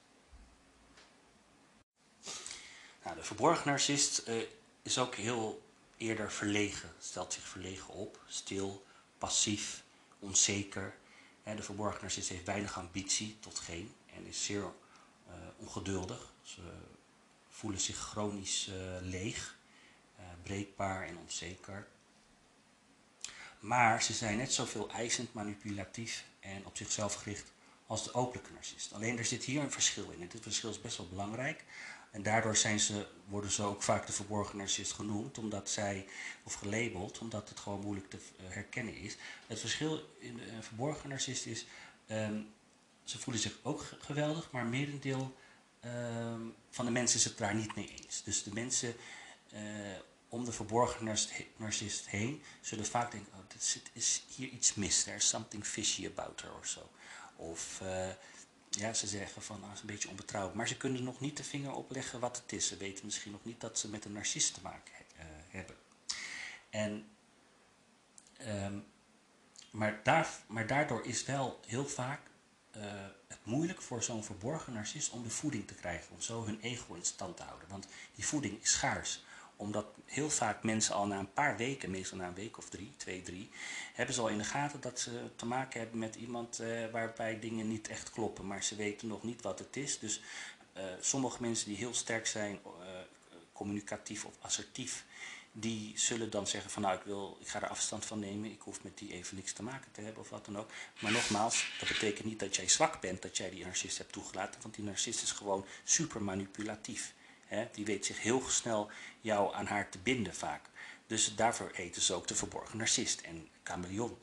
Nou, 3.04 3.16
de 3.16 3.22
verborgen 3.22 3.68
narcist 3.68 4.28
uh, 4.28 4.42
is 4.82 4.98
ook 4.98 5.14
heel 5.14 5.62
eerder 5.96 6.32
verlegen. 6.32 6.92
Stelt 6.98 7.32
zich 7.32 7.42
verlegen 7.42 7.94
op. 7.94 8.20
Stil, 8.26 8.86
passief, 9.18 9.82
onzeker. 10.18 10.94
De 11.42 11.62
verborgen 11.62 12.00
narcist 12.00 12.28
heeft 12.28 12.44
weinig 12.44 12.78
ambitie 12.78 13.36
tot 13.40 13.58
geen. 13.58 13.94
En 14.14 14.26
is 14.26 14.44
zeer 14.44 14.62
uh, 14.62 15.34
ongeduldig. 15.56 16.32
Ze 16.42 16.60
voelen 17.48 17.80
zich 17.80 17.96
chronisch 17.96 18.68
uh, 18.68 18.74
leeg, 19.00 19.56
breekbaar 20.42 21.06
en 21.06 21.18
onzeker. 21.18 21.88
Maar 23.64 24.02
ze 24.02 24.12
zijn 24.12 24.36
net 24.36 24.52
zoveel 24.52 24.90
eisend, 24.90 25.32
manipulatief 25.32 26.24
en 26.40 26.66
op 26.66 26.76
zichzelf 26.76 27.14
gericht 27.14 27.52
als 27.86 28.04
de 28.04 28.14
openlijke 28.14 28.52
narcist. 28.52 28.92
Alleen 28.92 29.18
er 29.18 29.24
zit 29.24 29.44
hier 29.44 29.62
een 29.62 29.70
verschil 29.70 30.10
in. 30.10 30.20
En 30.20 30.28
dit 30.28 30.42
verschil 30.42 30.70
is 30.70 30.80
best 30.80 30.96
wel 30.96 31.08
belangrijk. 31.08 31.64
En 32.10 32.22
daardoor 32.22 32.56
zijn 32.56 32.80
ze, 32.80 33.06
worden 33.28 33.50
ze 33.50 33.62
ook 33.62 33.82
vaak 33.82 34.06
de 34.06 34.12
verborgen 34.12 34.58
narcist 34.58 34.92
genoemd, 34.92 35.38
omdat 35.38 35.70
zij, 35.70 36.06
of 36.42 36.54
gelabeld, 36.54 37.18
omdat 37.18 37.48
het 37.48 37.58
gewoon 37.58 37.80
moeilijk 37.80 38.10
te 38.10 38.18
herkennen 38.42 38.96
is. 38.96 39.16
Het 39.46 39.60
verschil 39.60 40.08
in 40.18 40.36
de 40.36 40.62
verborgen 40.62 41.08
narcist 41.08 41.46
is, 41.46 41.66
um, 42.10 42.52
ze 43.04 43.18
voelen 43.18 43.42
zich 43.42 43.58
ook 43.62 43.84
geweldig, 43.98 44.50
maar 44.50 44.66
merendeel 44.66 45.36
uh, 45.84 45.90
van 46.70 46.84
de 46.84 46.90
mensen 46.90 47.18
is 47.18 47.24
het 47.24 47.38
daar 47.38 47.54
niet 47.54 47.74
mee 47.74 47.94
eens. 48.02 48.22
Dus 48.22 48.42
de 48.42 48.52
mensen 48.52 48.94
uh, 49.52 49.60
om 50.34 50.44
de 50.44 50.52
verborgen 50.52 51.16
narcist 51.56 52.08
heen 52.08 52.42
zullen 52.60 52.86
vaak 52.86 53.10
denken, 53.10 53.32
oh, 53.32 53.38
dit 53.48 53.82
is 53.92 54.24
hier 54.36 54.48
iets 54.48 54.74
mis, 54.74 55.02
there's 55.02 55.28
something 55.28 55.66
fishy 55.66 56.06
about 56.06 56.42
her 56.42 56.54
of 56.58 56.66
zo. 56.66 56.90
Of 57.36 57.80
uh, 57.82 58.08
ja, 58.70 58.92
ze 58.92 59.06
zeggen 59.06 59.42
van, 59.42 59.60
nou, 59.60 59.72
is 59.72 59.80
een 59.80 59.86
beetje 59.86 60.08
onbetrouwbaar. 60.08 60.56
Maar 60.56 60.68
ze 60.68 60.76
kunnen 60.76 61.02
nog 61.02 61.20
niet 61.20 61.36
de 61.36 61.44
vinger 61.44 61.72
opleggen 61.72 62.20
wat 62.20 62.36
het 62.36 62.52
is. 62.52 62.66
Ze 62.66 62.76
weten 62.76 63.04
misschien 63.04 63.32
nog 63.32 63.44
niet 63.44 63.60
dat 63.60 63.78
ze 63.78 63.88
met 63.88 64.04
een 64.04 64.12
narcist 64.12 64.54
te 64.54 64.60
maken 64.62 64.94
uh, 65.16 65.24
hebben. 65.48 65.76
En, 66.70 67.08
um, 68.46 68.84
maar, 69.70 70.00
daar, 70.02 70.28
maar 70.46 70.66
daardoor 70.66 71.06
is 71.06 71.24
wel 71.24 71.60
heel 71.66 71.86
vaak 71.86 72.20
uh, 72.76 72.82
het 73.28 73.44
moeilijk 73.44 73.82
voor 73.82 74.02
zo'n 74.02 74.24
verborgen 74.24 74.72
narcist 74.72 75.10
om 75.10 75.22
de 75.22 75.30
voeding 75.30 75.66
te 75.66 75.74
krijgen. 75.74 76.14
Om 76.14 76.20
zo 76.20 76.44
hun 76.44 76.60
ego 76.60 76.94
in 76.94 77.04
stand 77.04 77.36
te 77.36 77.42
houden. 77.42 77.68
Want 77.68 77.86
die 78.14 78.26
voeding 78.26 78.62
is 78.62 78.72
schaars. 78.72 79.22
Omdat 79.64 79.86
heel 80.04 80.30
vaak 80.30 80.62
mensen 80.62 80.94
al 80.94 81.06
na 81.06 81.18
een 81.18 81.32
paar 81.32 81.56
weken, 81.56 81.90
meestal 81.90 82.18
na 82.18 82.26
een 82.26 82.34
week 82.34 82.58
of 82.58 82.68
drie, 82.68 82.92
twee, 82.96 83.22
drie, 83.22 83.50
hebben 83.94 84.14
ze 84.14 84.20
al 84.20 84.28
in 84.28 84.38
de 84.38 84.44
gaten 84.44 84.80
dat 84.80 85.00
ze 85.00 85.10
te 85.36 85.46
maken 85.46 85.80
hebben 85.80 85.98
met 85.98 86.14
iemand 86.14 86.60
uh, 86.60 86.90
waarbij 86.90 87.38
dingen 87.40 87.68
niet 87.68 87.88
echt 87.88 88.10
kloppen, 88.10 88.46
maar 88.46 88.64
ze 88.64 88.76
weten 88.76 89.08
nog 89.08 89.22
niet 89.22 89.42
wat 89.42 89.58
het 89.58 89.76
is. 89.76 89.98
Dus 89.98 90.20
uh, 90.76 90.82
sommige 91.00 91.42
mensen 91.42 91.68
die 91.68 91.76
heel 91.76 91.94
sterk 91.94 92.26
zijn, 92.26 92.58
uh, 92.64 92.86
communicatief 93.52 94.24
of 94.24 94.34
assertief, 94.40 95.04
die 95.52 95.92
zullen 95.98 96.30
dan 96.30 96.46
zeggen 96.46 96.70
van 96.70 96.82
nou 96.82 96.96
ik, 96.96 97.02
wil, 97.04 97.38
ik 97.40 97.48
ga 97.48 97.62
er 97.62 97.68
afstand 97.68 98.04
van 98.04 98.18
nemen, 98.18 98.50
ik 98.50 98.60
hoef 98.60 98.82
met 98.82 98.98
die 98.98 99.12
even 99.12 99.36
niks 99.36 99.52
te 99.52 99.62
maken 99.62 99.92
te 99.92 100.00
hebben 100.00 100.22
of 100.22 100.30
wat 100.30 100.44
dan 100.44 100.58
ook. 100.58 100.70
Maar 101.00 101.12
nogmaals, 101.12 101.76
dat 101.78 101.88
betekent 101.88 102.26
niet 102.26 102.40
dat 102.40 102.56
jij 102.56 102.68
zwak 102.68 103.00
bent, 103.00 103.22
dat 103.22 103.36
jij 103.36 103.50
die 103.50 103.64
narcist 103.64 103.98
hebt 103.98 104.12
toegelaten, 104.12 104.62
want 104.62 104.74
die 104.74 104.84
narcist 104.84 105.22
is 105.22 105.32
gewoon 105.32 105.64
super 105.84 106.22
manipulatief. 106.22 107.14
Die 107.72 107.84
weet 107.84 108.06
zich 108.06 108.22
heel 108.22 108.42
snel 108.48 108.90
jou 109.20 109.54
aan 109.54 109.66
haar 109.66 109.88
te 109.88 109.98
binden 109.98 110.34
vaak. 110.34 110.62
Dus 111.06 111.34
daarvoor 111.34 111.70
eten 111.70 112.02
ze 112.02 112.14
ook 112.14 112.26
de 112.26 112.34
verborgen 112.34 112.78
narcist 112.78 113.20
en 113.20 113.48
chameleon. 113.62 114.18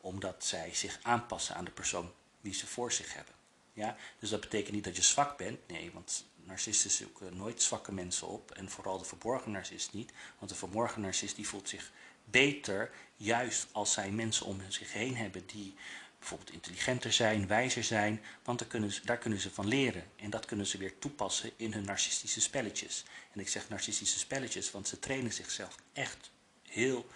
Omdat 0.00 0.44
zij 0.44 0.74
zich 0.74 0.98
aanpassen 1.02 1.54
aan 1.54 1.64
de 1.64 1.70
persoon 1.70 2.12
die 2.40 2.54
ze 2.54 2.66
voor 2.66 2.92
zich 2.92 3.14
hebben. 3.14 3.34
Ja? 3.72 3.96
Dus 4.18 4.30
dat 4.30 4.40
betekent 4.40 4.74
niet 4.74 4.84
dat 4.84 4.96
je 4.96 5.02
zwak 5.02 5.36
bent. 5.36 5.68
Nee, 5.68 5.90
want 5.92 6.24
narcisten 6.44 6.90
zoeken 6.90 7.36
nooit 7.36 7.62
zwakke 7.62 7.92
mensen 7.92 8.26
op. 8.26 8.50
En 8.50 8.70
vooral 8.70 8.98
de 8.98 9.04
verborgen 9.04 9.50
narcist 9.50 9.92
niet. 9.92 10.12
Want 10.38 10.50
de 10.50 10.56
verborgen 10.56 11.00
narcist 11.00 11.36
die 11.36 11.48
voelt 11.48 11.68
zich 11.68 11.92
beter 12.24 12.90
juist 13.16 13.66
als 13.72 13.92
zij 13.92 14.10
mensen 14.10 14.46
om 14.46 14.60
zich 14.68 14.92
heen 14.92 15.16
hebben 15.16 15.46
die 15.46 15.74
bijvoorbeeld 16.20 16.52
intelligenter 16.52 17.12
zijn, 17.12 17.46
wijzer 17.46 17.84
zijn, 17.84 18.22
want 18.42 18.58
daar 18.58 18.68
kunnen, 18.68 18.92
ze, 18.92 19.00
daar 19.04 19.18
kunnen 19.18 19.40
ze 19.40 19.50
van 19.50 19.68
leren. 19.68 20.04
En 20.16 20.30
dat 20.30 20.46
kunnen 20.46 20.66
ze 20.66 20.78
weer 20.78 20.98
toepassen 20.98 21.50
in 21.56 21.72
hun 21.72 21.84
narcistische 21.84 22.40
spelletjes. 22.40 23.04
En 23.32 23.40
ik 23.40 23.48
zeg 23.48 23.68
narcistische 23.68 24.18
spelletjes, 24.18 24.70
want 24.70 24.88
ze 24.88 24.98
trainen 24.98 25.32
zichzelf 25.32 25.76
echt 25.92 26.30
heel 26.68 27.06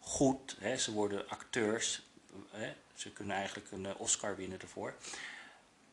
goed. 0.00 0.56
Hè. 0.58 0.78
Ze 0.78 0.92
worden 0.92 1.28
acteurs, 1.28 2.02
hè. 2.50 2.74
ze 2.94 3.10
kunnen 3.10 3.36
eigenlijk 3.36 3.70
een 3.70 3.86
eh, 3.86 4.00
Oscar 4.00 4.36
winnen 4.36 4.60
ervoor. 4.60 4.94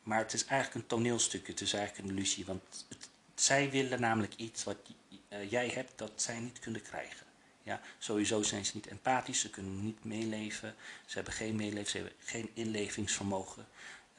Maar 0.03 0.19
het 0.19 0.33
is 0.33 0.45
eigenlijk 0.45 0.81
een 0.81 0.89
toneelstuk, 0.89 1.47
het 1.47 1.61
is 1.61 1.73
eigenlijk 1.73 2.07
een 2.07 2.15
illusie, 2.15 2.45
want 2.45 2.85
zij 3.35 3.69
willen 3.69 4.01
namelijk 4.01 4.35
iets 4.35 4.63
wat 4.63 4.77
uh, 5.29 5.51
jij 5.51 5.67
hebt 5.67 5.97
dat 5.97 6.11
zij 6.15 6.39
niet 6.39 6.59
kunnen 6.59 6.81
krijgen. 6.81 7.25
Ja, 7.63 7.81
sowieso 7.97 8.41
zijn 8.41 8.65
ze 8.65 8.71
niet 8.75 8.87
empathisch, 8.87 9.39
ze 9.39 9.49
kunnen 9.49 9.83
niet 9.83 10.03
meeleven, 10.03 10.75
ze 11.05 11.15
hebben 11.15 11.33
geen 11.33 11.55
meeleven, 11.55 11.89
ze 11.89 11.97
hebben 11.97 12.15
geen 12.19 12.49
inlevingsvermogen. 12.53 13.67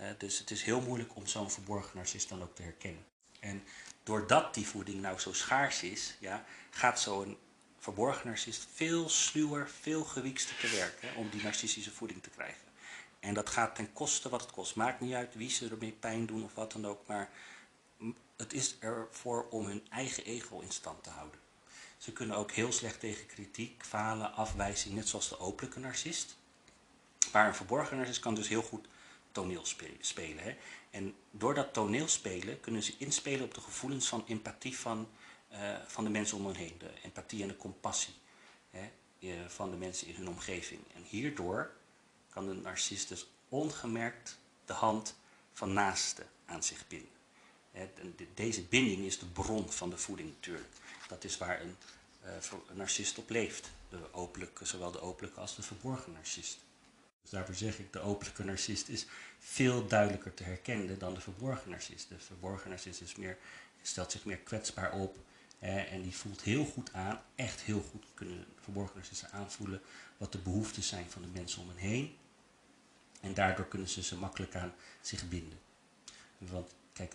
Uh, 0.01 0.07
dus 0.19 0.39
het 0.39 0.51
is 0.51 0.63
heel 0.63 0.81
moeilijk 0.81 1.17
om 1.17 1.27
zo'n 1.27 1.51
verborgen 1.51 1.97
narcist 1.97 2.29
dan 2.29 2.43
ook 2.43 2.55
te 2.55 2.63
herkennen. 2.63 3.05
En 3.41 3.65
doordat 4.03 4.55
die 4.55 4.67
voeding 4.67 5.01
nou 5.01 5.19
zo 5.19 5.33
schaars 5.33 5.83
is, 5.83 6.15
ja, 6.21 6.45
gaat 6.71 7.01
zo'n 7.01 7.37
verborgen 7.79 8.27
narcist 8.27 8.67
veel 8.75 9.09
sluwer, 9.09 9.69
veel 9.69 10.05
gewiekster 10.05 10.57
te 10.57 10.69
werken 10.69 11.17
om 11.17 11.29
die 11.31 11.43
narcistische 11.43 11.91
voeding 11.91 12.23
te 12.23 12.31
krijgen. 12.31 12.63
En 13.21 13.35
dat 13.35 13.51
gaat 13.51 13.75
ten 13.75 13.93
koste 13.93 14.29
wat 14.29 14.41
het 14.41 14.51
kost. 14.51 14.75
Maakt 14.75 15.01
niet 15.01 15.15
uit 15.15 15.35
wie 15.35 15.51
ze 15.51 15.69
ermee 15.69 15.93
pijn 15.93 16.27
doen 16.27 16.45
of 16.45 16.55
wat 16.55 16.73
dan 16.73 16.87
ook, 16.87 17.07
maar 17.07 17.31
het 18.37 18.53
is 18.53 18.79
ervoor 18.79 19.47
om 19.51 19.67
hun 19.67 19.87
eigen 19.91 20.25
ego 20.25 20.61
in 20.61 20.71
stand 20.71 21.03
te 21.03 21.11
houden. 21.11 21.41
Ze 21.99 22.13
kunnen 22.13 22.37
ook 22.37 22.53
heel 22.53 22.73
slecht 22.73 23.01
tegen 23.01 23.27
kritiek, 23.27 23.85
falen, 23.85 24.35
afwijzing, 24.35 24.95
net 24.95 25.09
zoals 25.09 25.29
de 25.29 25.39
openlijke 25.39 25.81
narcist. 25.81 26.37
Maar 27.33 27.47
een 27.47 27.55
verborgen 27.55 27.97
narcist 27.97 28.21
kan 28.21 28.35
dus 28.35 28.49
heel 28.49 28.63
goed 28.63 28.87
toneel 29.33 29.65
spelen. 30.01 30.45
Hè? 30.45 30.57
En 30.91 31.15
door 31.31 31.55
dat 31.55 31.73
toneel 31.73 32.09
spelen 32.09 32.61
kunnen 32.61 32.83
ze 32.83 32.95
inspelen 32.99 33.45
op 33.45 33.55
de 33.55 33.61
gevoelens 33.61 34.09
van 34.09 34.25
empathie 34.27 34.79
van, 34.79 35.09
uh, 35.53 35.77
van 35.87 36.05
de 36.05 36.11
mensen 36.11 36.37
om 36.37 36.47
hen 36.47 36.55
heen. 36.55 36.75
De 36.79 36.91
empathie 37.03 37.43
en 37.43 37.49
de 37.49 37.57
compassie 37.57 38.15
hè, 38.71 38.91
van 39.49 39.71
de 39.71 39.77
mensen 39.77 40.07
in 40.07 40.15
hun 40.15 40.29
omgeving. 40.29 40.81
En 40.95 41.03
hierdoor 41.03 41.71
kan 42.29 42.47
de 42.47 42.55
narcist 42.55 43.09
dus 43.09 43.27
ongemerkt 43.49 44.39
de 44.65 44.73
hand 44.73 45.17
van 45.53 45.73
naasten 45.73 46.29
aan 46.47 46.63
zich 46.63 46.87
binden. 46.89 47.09
Deze 48.35 48.63
binding 48.63 49.05
is 49.05 49.19
de 49.19 49.27
bron 49.27 49.71
van 49.71 49.91
de 49.91 49.97
voeding 49.97 50.29
natuurlijk. 50.29 50.69
Dat 51.09 51.25
is 51.25 51.39
waar 51.39 51.61
een, 51.61 51.77
uh, 52.25 52.31
een 52.69 52.77
narcist 52.77 53.19
op 53.19 53.31
leeft. 53.31 53.71
De 53.89 54.13
openlijke, 54.13 54.65
zowel 54.65 54.91
de 54.91 55.01
openlijke 55.01 55.41
als 55.41 55.57
de 55.57 55.63
verborgen 55.63 56.13
narcist. 56.13 56.59
Dus 57.23 57.31
daarvoor 57.31 57.55
zeg 57.55 57.79
ik, 57.79 57.93
de 57.93 58.01
openlijke 58.01 58.45
narcist 58.45 58.89
is 58.89 59.07
veel 59.39 59.87
duidelijker 59.87 60.35
te 60.35 60.43
herkennen 60.43 60.99
dan 60.99 61.15
de 61.15 61.21
verborgen 61.21 61.71
narcist. 61.71 62.09
De 62.09 62.19
verborgen 62.19 62.71
narcist 62.71 63.01
is 63.01 63.15
meer, 63.15 63.39
stelt 63.83 64.13
zich 64.13 64.25
meer 64.25 64.39
kwetsbaar 64.39 64.93
op 64.93 65.17
en 65.59 66.03
die 66.03 66.17
voelt 66.17 66.43
heel 66.43 66.65
goed 66.65 66.93
aan, 66.93 67.23
echt 67.35 67.61
heel 67.61 67.83
goed 67.91 68.05
kunnen 68.15 68.47
verborgen 68.61 68.97
narcisten 68.97 69.31
aanvoelen 69.31 69.81
wat 70.17 70.33
de 70.33 70.39
behoeften 70.39 70.83
zijn 70.83 71.11
van 71.11 71.23
de 71.23 71.29
mensen 71.29 71.63
om 71.63 71.69
hen 71.69 71.77
heen. 71.77 72.17
En 73.21 73.35
daardoor 73.35 73.67
kunnen 73.67 73.89
ze 73.89 74.03
ze 74.03 74.17
makkelijk 74.17 74.55
aan 74.55 74.75
zich 75.01 75.29
binden. 75.29 75.59
Want 76.39 76.75
kijk, 76.93 77.15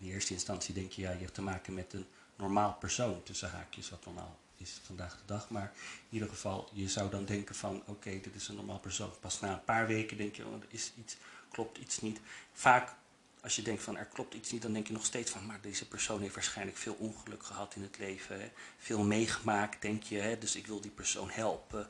in 0.00 0.12
eerste 0.12 0.32
instantie 0.32 0.74
denk 0.74 0.92
je, 0.92 1.02
ja, 1.02 1.10
je 1.10 1.18
hebt 1.18 1.34
te 1.34 1.42
maken 1.42 1.74
met 1.74 1.92
een 1.92 2.06
normaal 2.36 2.74
persoon, 2.74 3.22
tussen 3.22 3.50
haakjes 3.50 3.90
wat 3.90 4.04
normaal 4.04 4.38
is 4.56 4.80
vandaag 4.82 5.16
de 5.16 5.24
dag. 5.26 5.50
Maar 5.50 5.72
in 5.74 6.14
ieder 6.14 6.28
geval, 6.28 6.68
je 6.72 6.88
zou 6.88 7.10
dan 7.10 7.24
denken 7.24 7.54
van, 7.54 7.82
oké, 7.86 8.10
dit 8.10 8.34
is 8.34 8.48
een 8.48 8.54
normaal 8.54 8.78
persoon. 8.78 9.10
Pas 9.20 9.40
na 9.40 9.52
een 9.52 9.64
paar 9.64 9.86
weken 9.86 10.16
denk 10.16 10.36
je, 10.36 10.46
oh, 10.46 10.54
er 10.54 10.66
is 10.68 10.92
iets, 10.98 11.16
klopt 11.50 11.78
iets 11.78 12.00
niet. 12.00 12.20
Vaak, 12.52 12.94
als 13.40 13.56
je 13.56 13.62
denkt 13.62 13.82
van, 13.82 13.96
er 13.96 14.06
klopt 14.06 14.34
iets 14.34 14.52
niet, 14.52 14.62
dan 14.62 14.72
denk 14.72 14.86
je 14.86 14.92
nog 14.92 15.04
steeds 15.04 15.30
van, 15.30 15.46
maar 15.46 15.60
deze 15.60 15.88
persoon 15.88 16.20
heeft 16.20 16.34
waarschijnlijk 16.34 16.76
veel 16.76 16.94
ongeluk 16.94 17.42
gehad 17.42 17.74
in 17.74 17.82
het 17.82 17.98
leven. 17.98 18.52
Veel 18.78 19.02
meegemaakt, 19.02 19.82
denk 19.82 20.02
je, 20.02 20.18
hè? 20.18 20.38
dus 20.38 20.56
ik 20.56 20.66
wil 20.66 20.80
die 20.80 20.90
persoon 20.90 21.30
helpen. 21.30 21.88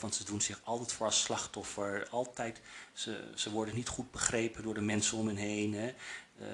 Want 0.00 0.14
ze 0.14 0.24
doen 0.24 0.40
zich 0.40 0.60
altijd 0.64 0.92
voor 0.92 1.06
als 1.06 1.22
slachtoffer. 1.22 2.08
Altijd, 2.08 2.60
ze, 2.92 3.32
ze 3.34 3.50
worden 3.50 3.74
niet 3.74 3.88
goed 3.88 4.10
begrepen 4.10 4.62
door 4.62 4.74
de 4.74 4.80
mensen 4.80 5.18
om 5.18 5.26
hen 5.26 5.36
heen. 5.36 5.74
Hè? 5.74 5.94
Uh, 6.40 6.46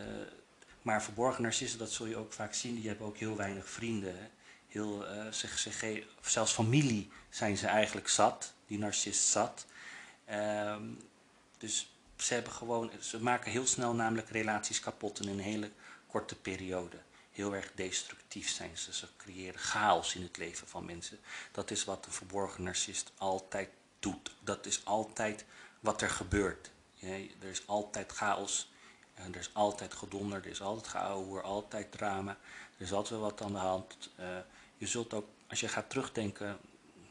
maar 0.85 1.03
verborgen 1.03 1.43
narcissen, 1.43 1.79
dat 1.79 1.93
zul 1.93 2.07
je 2.07 2.17
ook 2.17 2.33
vaak 2.33 2.55
zien, 2.55 2.75
die 2.75 2.89
hebben 2.89 3.07
ook 3.07 3.17
heel 3.17 3.37
weinig 3.37 3.69
vrienden. 3.69 4.31
Heel, 4.69 5.15
uh, 5.15 5.27
zelfs 6.21 6.53
familie 6.53 7.11
zijn 7.31 7.57
ze 7.57 7.67
eigenlijk 7.67 8.09
zat, 8.09 8.53
die 8.67 8.79
narcist 8.79 9.29
zat. 9.29 9.67
Um, 10.31 10.99
dus 11.59 11.95
ze, 12.17 12.35
hebben 12.35 12.53
gewoon, 12.53 12.91
ze 13.01 13.23
maken 13.23 13.51
heel 13.51 13.67
snel 13.67 13.95
namelijk 13.95 14.29
relaties 14.29 14.81
kapot 14.81 15.21
in 15.21 15.29
een 15.29 15.41
hele 15.41 15.71
korte 16.07 16.35
periode. 16.37 16.97
Heel 17.33 17.55
erg 17.55 17.73
destructief 17.75 18.51
zijn 18.51 18.77
ze. 18.79 18.95
Ze 18.95 19.09
creëren 19.17 19.61
chaos 19.61 20.15
in 20.15 20.23
het 20.23 20.37
leven 20.37 20.69
van 20.69 20.85
mensen. 20.85 21.19
Dat 21.53 21.71
is 21.71 21.85
wat 21.85 22.07
een 22.07 22.13
verborgen 22.13 22.63
narcist 22.63 23.13
altijd 23.19 23.69
doet. 23.99 24.35
Dat 24.41 24.67
is 24.67 24.85
altijd 24.85 25.45
wat 25.81 26.03
er 26.03 26.11
gebeurt. 26.11 26.71
Er 27.41 27.49
is 27.51 27.67
altijd 27.67 28.13
chaos 28.13 28.73
er 29.15 29.37
is 29.37 29.51
altijd 29.53 29.95
gedonder, 29.95 30.39
er 30.39 30.51
is 30.51 30.61
altijd 30.61 30.89
geouwer, 30.89 31.43
altijd 31.43 31.93
drama. 31.93 32.37
Er 32.77 32.85
is 32.85 32.93
altijd 32.93 33.21
wat 33.21 33.43
aan 33.43 33.53
de 33.53 33.59
hand. 33.59 34.11
Uh, 34.21 34.27
je 34.77 34.87
zult 34.87 35.15
ook, 35.15 35.27
als 35.47 35.61
je 35.61 35.69
gaat 35.69 35.91
terugdenken 35.91 36.59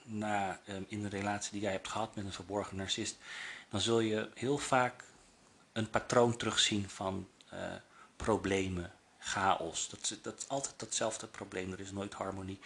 na, 0.03 0.59
um, 0.69 0.85
in 0.87 1.01
de 1.01 1.09
relatie 1.09 1.51
die 1.51 1.61
jij 1.61 1.71
hebt 1.71 1.87
gehad 1.87 2.15
met 2.15 2.25
een 2.25 2.33
verborgen 2.33 2.77
narcist, 2.77 3.17
dan 3.69 3.81
zul 3.81 3.99
je 3.99 4.29
heel 4.33 4.57
vaak 4.57 5.03
een 5.71 5.89
patroon 5.89 6.37
terugzien 6.37 6.89
van 6.89 7.27
uh, 7.53 7.59
problemen, 8.15 8.91
chaos. 9.19 9.89
Dat, 9.89 10.17
dat 10.21 10.37
is 10.37 10.47
altijd 10.47 10.79
datzelfde 10.79 11.27
probleem, 11.27 11.71
er 11.71 11.79
is 11.79 11.91
nooit 11.91 12.13
harmonie. 12.13 12.59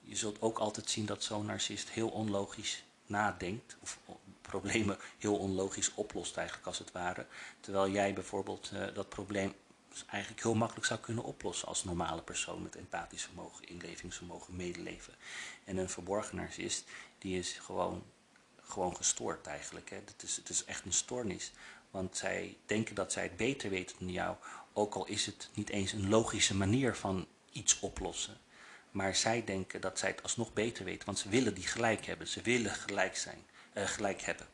Je 0.00 0.16
zult 0.16 0.40
ook 0.40 0.58
altijd 0.58 0.90
zien 0.90 1.06
dat 1.06 1.22
zo'n 1.22 1.46
narcist 1.46 1.90
heel 1.90 2.08
onlogisch 2.08 2.84
nadenkt, 3.06 3.76
of 3.80 3.98
problemen 4.48 4.98
heel 5.18 5.36
onlogisch 5.36 5.94
oplost 5.94 6.36
eigenlijk 6.36 6.66
als 6.66 6.78
het 6.78 6.92
ware. 6.92 7.26
Terwijl 7.60 7.90
jij 7.90 8.14
bijvoorbeeld 8.14 8.70
uh, 8.74 8.94
dat 8.94 9.08
probleem 9.08 9.54
eigenlijk 10.06 10.42
heel 10.42 10.54
makkelijk 10.54 10.86
zou 10.86 11.00
kunnen 11.00 11.24
oplossen 11.24 11.68
als 11.68 11.84
normale 11.84 12.22
persoon 12.22 12.62
met 12.62 12.76
empathisch 12.76 13.22
vermogen, 13.22 13.68
inlevingsvermogen, 13.68 14.56
medeleven. 14.56 15.14
En 15.64 15.76
een 15.76 15.88
verborgen 15.88 16.36
narcist, 16.36 16.84
die 17.18 17.38
is 17.38 17.52
gewoon, 17.52 18.04
gewoon 18.60 18.96
gestoord 18.96 19.46
eigenlijk. 19.46 19.90
Hè. 19.90 20.02
Is, 20.22 20.36
het 20.36 20.48
is 20.48 20.64
echt 20.64 20.84
een 20.84 20.92
stoornis. 20.92 21.52
Want 21.90 22.16
zij 22.16 22.56
denken 22.66 22.94
dat 22.94 23.12
zij 23.12 23.22
het 23.22 23.36
beter 23.36 23.70
weten 23.70 23.96
dan 23.98 24.10
jou, 24.10 24.36
ook 24.72 24.94
al 24.94 25.06
is 25.06 25.26
het 25.26 25.48
niet 25.54 25.70
eens 25.70 25.92
een 25.92 26.08
logische 26.08 26.54
manier 26.54 26.94
van 26.94 27.26
iets 27.52 27.80
oplossen. 27.80 28.38
Maar 28.90 29.14
zij 29.14 29.44
denken 29.44 29.80
dat 29.80 29.98
zij 29.98 30.10
het 30.10 30.22
alsnog 30.22 30.52
beter 30.52 30.84
weten, 30.84 31.06
want 31.06 31.18
ze 31.18 31.28
willen 31.28 31.54
die 31.54 31.66
gelijk 31.66 32.06
hebben. 32.06 32.28
Ze 32.28 32.40
willen 32.40 32.70
gelijk 32.70 33.16
zijn 33.16 33.44
uh, 33.74 33.86
gelijk 33.86 34.22
hebben. 34.22 34.46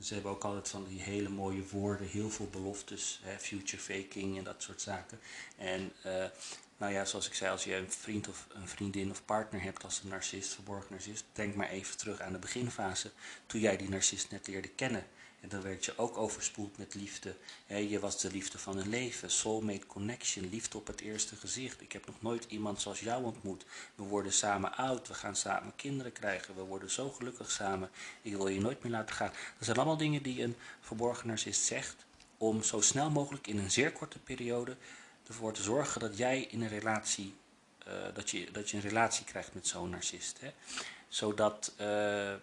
Ze 0.00 0.14
hebben 0.14 0.32
ook 0.32 0.44
altijd 0.44 0.68
van 0.68 0.84
die 0.84 1.00
hele 1.00 1.28
mooie 1.28 1.68
woorden, 1.68 2.06
heel 2.06 2.30
veel 2.30 2.48
beloftes, 2.48 3.20
hè, 3.22 3.38
future 3.38 3.82
faking 3.82 4.38
en 4.38 4.44
dat 4.44 4.62
soort 4.62 4.82
zaken. 4.82 5.20
En 5.56 5.92
uh, 6.06 6.24
nou 6.76 6.92
ja, 6.92 7.04
zoals 7.04 7.26
ik 7.26 7.34
zei, 7.34 7.50
als 7.50 7.64
je 7.64 7.74
een 7.74 7.92
vriend 7.92 8.28
of 8.28 8.46
een 8.48 8.68
vriendin 8.68 9.10
of 9.10 9.24
partner 9.24 9.62
hebt 9.62 9.84
als 9.84 10.00
een 10.02 10.08
narcist, 10.08 10.54
verborgen 10.54 10.90
narcist, 10.90 11.24
denk 11.32 11.54
maar 11.54 11.68
even 11.68 11.96
terug 11.96 12.20
aan 12.20 12.32
de 12.32 12.38
beginfase, 12.38 13.10
toen 13.46 13.60
jij 13.60 13.76
die 13.76 13.88
narcist 13.88 14.30
net 14.30 14.46
leerde 14.46 14.68
kennen. 14.68 15.06
En 15.46 15.52
dan 15.52 15.62
werd 15.62 15.84
je 15.84 15.92
ook 15.96 16.16
overspoeld 16.16 16.78
met 16.78 16.94
liefde. 16.94 17.34
je 17.66 17.98
was 18.00 18.20
de 18.20 18.30
liefde 18.30 18.58
van 18.58 18.78
een 18.78 18.88
leven, 18.88 19.30
soulmate 19.30 19.86
connection, 19.86 20.48
liefde 20.48 20.78
op 20.78 20.86
het 20.86 21.00
eerste 21.00 21.36
gezicht. 21.36 21.80
Ik 21.80 21.92
heb 21.92 22.06
nog 22.06 22.22
nooit 22.22 22.44
iemand 22.48 22.80
zoals 22.80 23.00
jou 23.00 23.24
ontmoet. 23.24 23.64
We 23.94 24.02
worden 24.02 24.32
samen 24.32 24.76
oud, 24.76 25.08
we 25.08 25.14
gaan 25.14 25.36
samen 25.36 25.72
kinderen 25.76 26.12
krijgen, 26.12 26.54
we 26.54 26.62
worden 26.62 26.90
zo 26.90 27.10
gelukkig 27.10 27.50
samen. 27.50 27.90
Ik 28.22 28.36
wil 28.36 28.48
je 28.48 28.60
nooit 28.60 28.82
meer 28.82 28.92
laten 28.92 29.14
gaan. 29.14 29.30
Dat 29.30 29.64
zijn 29.64 29.76
allemaal 29.76 29.96
dingen 29.96 30.22
die 30.22 30.42
een 30.42 30.56
verborgen 30.80 31.26
narcist 31.26 31.64
zegt 31.64 32.06
om 32.36 32.62
zo 32.62 32.80
snel 32.80 33.10
mogelijk 33.10 33.46
in 33.46 33.58
een 33.58 33.70
zeer 33.70 33.92
korte 33.92 34.18
periode 34.18 34.76
ervoor 35.26 35.52
te 35.52 35.62
zorgen 35.62 36.00
dat 36.00 36.18
jij 36.18 36.40
in 36.42 36.62
een 36.62 36.68
relatie, 36.68 37.34
uh, 37.88 37.94
dat, 38.14 38.30
je, 38.30 38.50
dat 38.50 38.70
je 38.70 38.76
een 38.76 38.82
relatie 38.82 39.24
krijgt 39.24 39.54
met 39.54 39.66
zo'n 39.66 39.90
narcist. 39.90 40.40
Hè? 40.40 40.52
Zodat, 41.08 41.72
uh, 41.80 42.34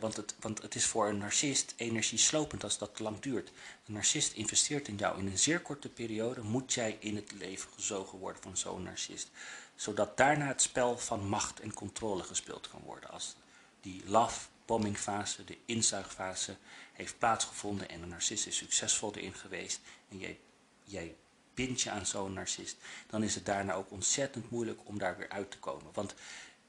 want, 0.00 0.16
het, 0.16 0.34
want 0.40 0.62
het 0.62 0.74
is 0.74 0.86
voor 0.86 1.08
een 1.08 1.18
narcist 1.18 1.74
energieslopend 1.76 2.64
als 2.64 2.78
dat 2.78 2.96
te 2.96 3.02
lang 3.02 3.20
duurt. 3.20 3.48
Een 3.86 3.92
narcist 3.92 4.32
investeert 4.32 4.88
in 4.88 4.96
jou. 4.96 5.18
In 5.18 5.26
een 5.26 5.38
zeer 5.38 5.60
korte 5.60 5.88
periode 5.88 6.40
moet 6.40 6.72
jij 6.72 6.96
in 7.00 7.16
het 7.16 7.32
leven 7.32 7.70
gezogen 7.72 8.18
worden 8.18 8.42
van 8.42 8.56
zo'n 8.56 8.82
narcist. 8.82 9.30
Zodat 9.74 10.16
daarna 10.16 10.46
het 10.46 10.62
spel 10.62 10.98
van 10.98 11.28
macht 11.28 11.60
en 11.60 11.74
controle 11.74 12.22
gespeeld 12.22 12.68
kan 12.68 12.80
worden. 12.84 13.10
Als 13.10 13.36
die 13.80 14.02
love 14.06 14.46
bombing 14.66 14.98
fase, 14.98 15.44
de 15.44 15.58
inzuigfase, 15.64 16.56
heeft 16.92 17.18
plaatsgevonden 17.18 17.88
en 17.88 18.02
een 18.02 18.08
narcist 18.08 18.46
is 18.46 18.56
succesvol 18.56 19.14
erin 19.14 19.34
geweest 19.34 19.80
en 20.08 20.18
jij, 20.18 20.38
jij 20.84 21.14
bindt 21.54 21.80
je 21.80 21.90
aan 21.90 22.06
zo'n 22.06 22.32
narcist, 22.32 22.76
dan 23.06 23.22
is 23.22 23.34
het 23.34 23.46
daarna 23.46 23.72
ook 23.72 23.90
ontzettend 23.90 24.50
moeilijk 24.50 24.80
om 24.84 24.98
daar 24.98 25.16
weer 25.16 25.28
uit 25.28 25.50
te 25.50 25.58
komen. 25.58 25.92
Want 25.92 26.14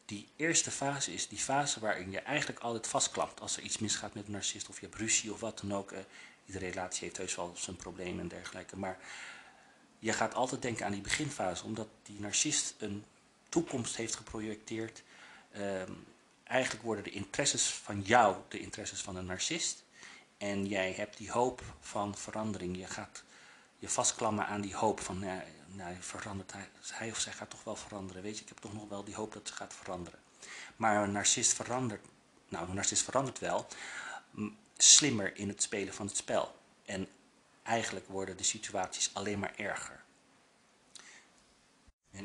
die 0.09 0.27
eerste 0.35 0.71
fase 0.71 1.13
is 1.13 1.27
die 1.27 1.37
fase 1.37 1.79
waarin 1.79 2.11
je 2.11 2.19
eigenlijk 2.19 2.59
altijd 2.59 2.87
vastklampt 2.87 3.41
als 3.41 3.57
er 3.57 3.63
iets 3.63 3.77
misgaat 3.77 4.13
met 4.13 4.25
een 4.25 4.31
narcist 4.31 4.69
of 4.69 4.79
je 4.79 4.85
hebt 4.85 4.99
ruzie 4.99 5.33
of 5.33 5.39
wat 5.39 5.59
dan 5.59 5.73
ook. 5.73 5.91
Eh, 5.91 5.99
iedere 6.45 6.69
relatie 6.69 7.03
heeft 7.03 7.17
heus 7.17 7.35
wel 7.35 7.53
zijn 7.55 7.75
problemen 7.75 8.19
en 8.19 8.27
dergelijke, 8.27 8.77
maar 8.77 8.97
je 9.99 10.13
gaat 10.13 10.33
altijd 10.33 10.61
denken 10.61 10.85
aan 10.85 10.91
die 10.91 11.01
beginfase, 11.01 11.63
omdat 11.63 11.87
die 12.03 12.19
narcist 12.19 12.75
een 12.77 13.05
toekomst 13.49 13.95
heeft 13.95 14.15
geprojecteerd. 14.15 15.03
Ehm, 15.51 15.91
eigenlijk 16.43 16.83
worden 16.83 17.03
de 17.03 17.09
interesses 17.11 17.67
van 17.67 18.01
jou 18.01 18.35
de 18.47 18.59
interesses 18.59 19.01
van 19.01 19.15
een 19.15 19.25
narcist. 19.25 19.83
En 20.37 20.65
jij 20.65 20.93
hebt 20.93 21.17
die 21.17 21.31
hoop 21.31 21.61
van 21.79 22.17
verandering. 22.17 22.77
Je 22.77 22.87
gaat 22.87 23.23
je 23.77 23.89
vastklammen 23.89 24.45
aan 24.45 24.61
die 24.61 24.75
hoop 24.75 24.99
van, 24.99 25.23
nou 25.71 25.95
verandert 25.99 26.51
hij, 26.51 26.69
hij 26.91 27.11
of 27.11 27.19
zij 27.19 27.33
gaat 27.33 27.49
toch 27.49 27.63
wel 27.63 27.75
veranderen. 27.75 28.23
Weet 28.23 28.35
je, 28.35 28.41
ik 28.41 28.49
heb 28.49 28.57
toch 28.57 28.73
nog 28.73 28.89
wel 28.89 29.03
die 29.03 29.15
hoop 29.15 29.33
dat 29.33 29.47
ze 29.47 29.53
gaat 29.53 29.73
veranderen. 29.73 30.19
Maar 30.75 31.03
een 31.03 31.11
narcist 31.11 31.53
verandert, 31.53 32.05
nou 32.47 32.69
een 32.69 32.75
narcist 32.75 33.03
verandert 33.03 33.39
wel, 33.39 33.67
slimmer 34.77 35.37
in 35.37 35.47
het 35.47 35.61
spelen 35.61 35.93
van 35.93 36.05
het 36.05 36.17
spel. 36.17 36.55
En 36.85 37.07
eigenlijk 37.63 38.07
worden 38.07 38.37
de 38.37 38.43
situaties 38.43 39.09
alleen 39.13 39.39
maar 39.39 39.53
erger. 39.55 40.03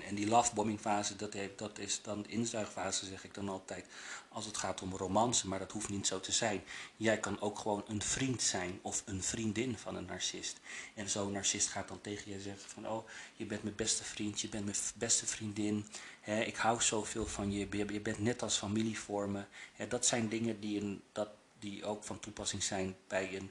En, 0.02 0.14
die 0.14 0.28
lovebombing 0.28 0.80
fase, 0.80 1.16
dat, 1.16 1.36
dat 1.56 1.78
is 1.78 2.02
dan 2.02 2.22
de 2.22 2.28
inzuigfase, 2.28 3.06
zeg 3.06 3.24
ik 3.24 3.34
dan 3.34 3.48
altijd, 3.48 3.86
als 4.28 4.46
het 4.46 4.56
gaat 4.56 4.82
om 4.82 4.96
romance, 4.96 5.48
maar 5.48 5.58
dat 5.58 5.72
hoeft 5.72 5.88
niet 5.88 6.06
zo 6.06 6.20
te 6.20 6.32
zijn. 6.32 6.62
Jij 6.96 7.18
kan 7.18 7.40
ook 7.40 7.58
gewoon 7.58 7.84
een 7.86 8.02
vriend 8.02 8.42
zijn 8.42 8.78
of 8.82 9.02
een 9.06 9.22
vriendin 9.22 9.78
van 9.78 9.96
een 9.96 10.04
narcist. 10.04 10.60
En 10.94 11.10
zo'n 11.10 11.32
narcist 11.32 11.68
gaat 11.68 11.88
dan 11.88 12.00
tegen 12.00 12.32
je 12.32 12.40
zeggen 12.40 12.70
van, 12.70 12.88
oh, 12.88 13.08
je 13.36 13.46
bent 13.46 13.62
mijn 13.62 13.76
beste 13.76 14.04
vriend, 14.04 14.40
je 14.40 14.48
bent 14.48 14.64
mijn 14.64 14.76
beste 14.94 15.26
vriendin, 15.26 15.86
hè, 16.20 16.40
ik 16.40 16.56
hou 16.56 16.82
zoveel 16.82 17.26
van 17.26 17.52
je, 17.52 17.66
je 17.70 18.00
bent 18.00 18.18
net 18.18 18.42
als 18.42 18.56
familie 18.56 18.98
voor 18.98 19.28
me. 19.28 19.44
Hè, 19.72 19.88
dat 19.88 20.06
zijn 20.06 20.28
dingen 20.28 20.60
die, 20.60 20.80
een, 20.80 21.02
dat, 21.12 21.28
die 21.58 21.84
ook 21.84 22.04
van 22.04 22.20
toepassing 22.20 22.62
zijn 22.62 22.96
bij 23.06 23.36
een, 23.36 23.50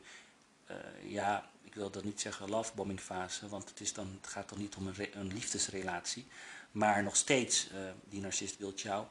ja, 1.07 1.51
ik 1.73 1.79
wil 1.79 1.89
dat 1.89 2.03
niet 2.03 2.21
zeggen 2.21 2.49
lovebombing 2.49 2.99
fase, 2.99 3.49
want 3.49 3.69
het, 3.69 3.81
is 3.81 3.93
dan, 3.93 4.17
het 4.21 4.31
gaat 4.31 4.49
dan 4.49 4.59
niet 4.59 4.75
om 4.75 4.87
een, 5.11 5.33
liefdesrelatie. 5.33 6.27
Maar 6.71 7.03
nog 7.03 7.15
steeds, 7.15 7.71
uh, 7.71 7.91
die 8.03 8.21
narcist 8.21 8.57
wil 8.57 8.73
jou 8.75 9.05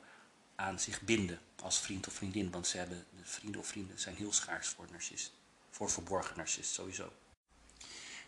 aan 0.55 0.81
zich 0.81 1.01
binden 1.01 1.41
als 1.63 1.81
vriend 1.81 2.07
of 2.07 2.13
vriendin. 2.13 2.51
Want 2.51 2.67
ze 2.67 2.77
hebben, 2.77 3.07
vrienden 3.23 3.61
of 3.61 3.67
vrienden 3.67 3.99
zijn 3.99 4.17
heel 4.17 4.33
schaars 4.33 4.69
voor 4.69 4.87
narcist. 4.91 5.33
Voor 5.71 5.91
verborgen 5.91 6.37
narcist 6.37 6.73
sowieso. 6.73 7.13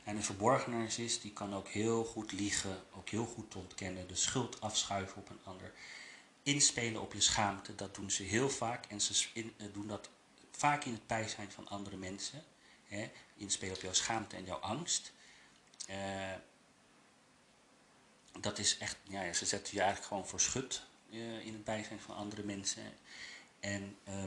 En 0.05 0.17
een 0.17 0.25
verborgen 0.25 0.79
narcist 0.79 1.23
die 1.23 1.33
kan 1.33 1.55
ook 1.55 1.69
heel 1.69 2.05
goed 2.05 2.33
liegen, 2.33 2.83
ook 2.97 3.09
heel 3.09 3.27
goed 3.27 3.55
ontkennen, 3.55 4.09
de 4.09 4.17
schuld 4.17 4.61
afschuiven 4.61 5.17
op 5.17 5.31
een 5.31 5.45
ander. 5.45 5.73
Inspelen 6.43 7.01
op 7.01 7.13
je 7.13 7.21
schaamte, 7.21 7.75
dat 7.75 7.95
doen 7.95 8.11
ze 8.11 8.23
heel 8.23 8.51
vaak. 8.51 8.87
En 8.87 9.01
ze 9.01 9.29
eh, 9.35 9.67
doen 9.73 9.87
dat 9.87 10.09
vaak 10.51 10.85
in 10.85 10.93
het 10.93 11.07
bijzijn 11.07 11.53
van 11.53 11.69
andere 11.69 11.97
mensen. 11.97 12.45
Inspelen 13.37 13.75
op 13.75 13.83
jouw 13.83 13.93
schaamte 13.93 14.37
en 14.37 14.45
jouw 14.45 14.59
angst. 14.59 15.13
Uh, 15.91 16.33
dat 18.41 18.59
is 18.59 18.79
echt, 18.79 18.97
ja, 19.03 19.33
ze 19.33 19.47
zetten 19.47 19.75
je 19.75 19.81
eigenlijk 19.81 20.09
gewoon 20.09 20.29
voor 20.29 20.41
schut 20.41 20.83
uh, 21.11 21.47
in 21.47 21.53
het 21.53 21.65
bijzijn 21.65 22.01
van 22.01 22.17
andere 22.17 22.43
mensen. 22.43 22.83
En, 23.61 23.99
uh, 24.09 24.23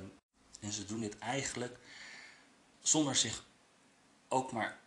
en 0.59 0.71
ze 0.71 0.85
doen 0.85 0.99
dit 0.99 1.17
eigenlijk 1.17 1.77
zonder 2.81 3.15
zich 3.15 3.43
ook 4.27 4.51
maar 4.51 4.79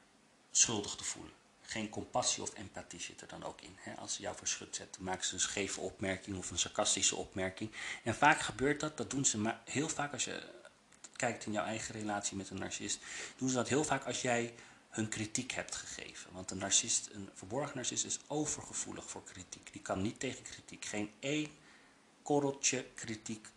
schuldig 0.51 0.95
te 0.95 1.05
voelen. 1.05 1.33
Geen 1.63 1.89
compassie 1.89 2.43
of 2.43 2.55
empathie 2.55 3.01
zit 3.01 3.21
er 3.21 3.29
dan 3.29 3.45
ook 3.45 3.61
in. 3.61 3.77
Hè? 3.81 3.95
Als 3.95 4.15
ze 4.15 4.23
jou 4.23 4.37
voor 4.37 4.47
schut 4.47 4.77
zetten, 4.77 5.05
maken 5.05 5.25
ze 5.25 5.35
een 5.35 5.41
scheve 5.41 5.81
opmerking 5.81 6.37
of 6.37 6.51
een 6.51 6.59
sarcastische 6.59 7.17
opmerking. 7.17 7.73
En 8.05 8.15
vaak 8.15 8.41
gebeurt 8.41 8.81
dat, 8.81 8.97
dat 8.97 9.11
doen 9.11 9.25
ze 9.25 9.39
maar 9.39 9.61
heel 9.65 9.89
vaak 9.89 10.13
als 10.13 10.25
je 10.25 10.60
kijkt 11.21 11.47
in 11.47 11.53
jouw 11.53 11.65
eigen 11.65 11.95
relatie 11.95 12.37
met 12.37 12.51
een 12.51 12.59
narcist, 12.59 12.99
doen 13.37 13.49
ze 13.49 13.55
dat 13.55 13.69
heel 13.69 13.85
vaak 13.85 14.05
als 14.05 14.23
jij 14.23 14.55
hun 14.89 15.09
kritiek 15.09 15.53
hebt 15.53 15.77
gegeven. 15.77 16.33
Want 16.33 16.51
een 16.51 16.59
narcist, 16.59 17.09
een 17.13 17.29
verborgen 17.35 17.77
narcist 17.77 18.05
is 18.05 18.19
overgevoelig 18.27 19.11
voor 19.11 19.25
kritiek. 19.25 19.73
Die 19.73 19.83
kan 19.83 20.03
niet 20.03 20.21
tegen 20.21 20.43
kritiek. 20.43 20.85
Geen 20.85 21.11
één 21.19 21.49
korreltje 22.23 22.87
kritiek 22.95 23.49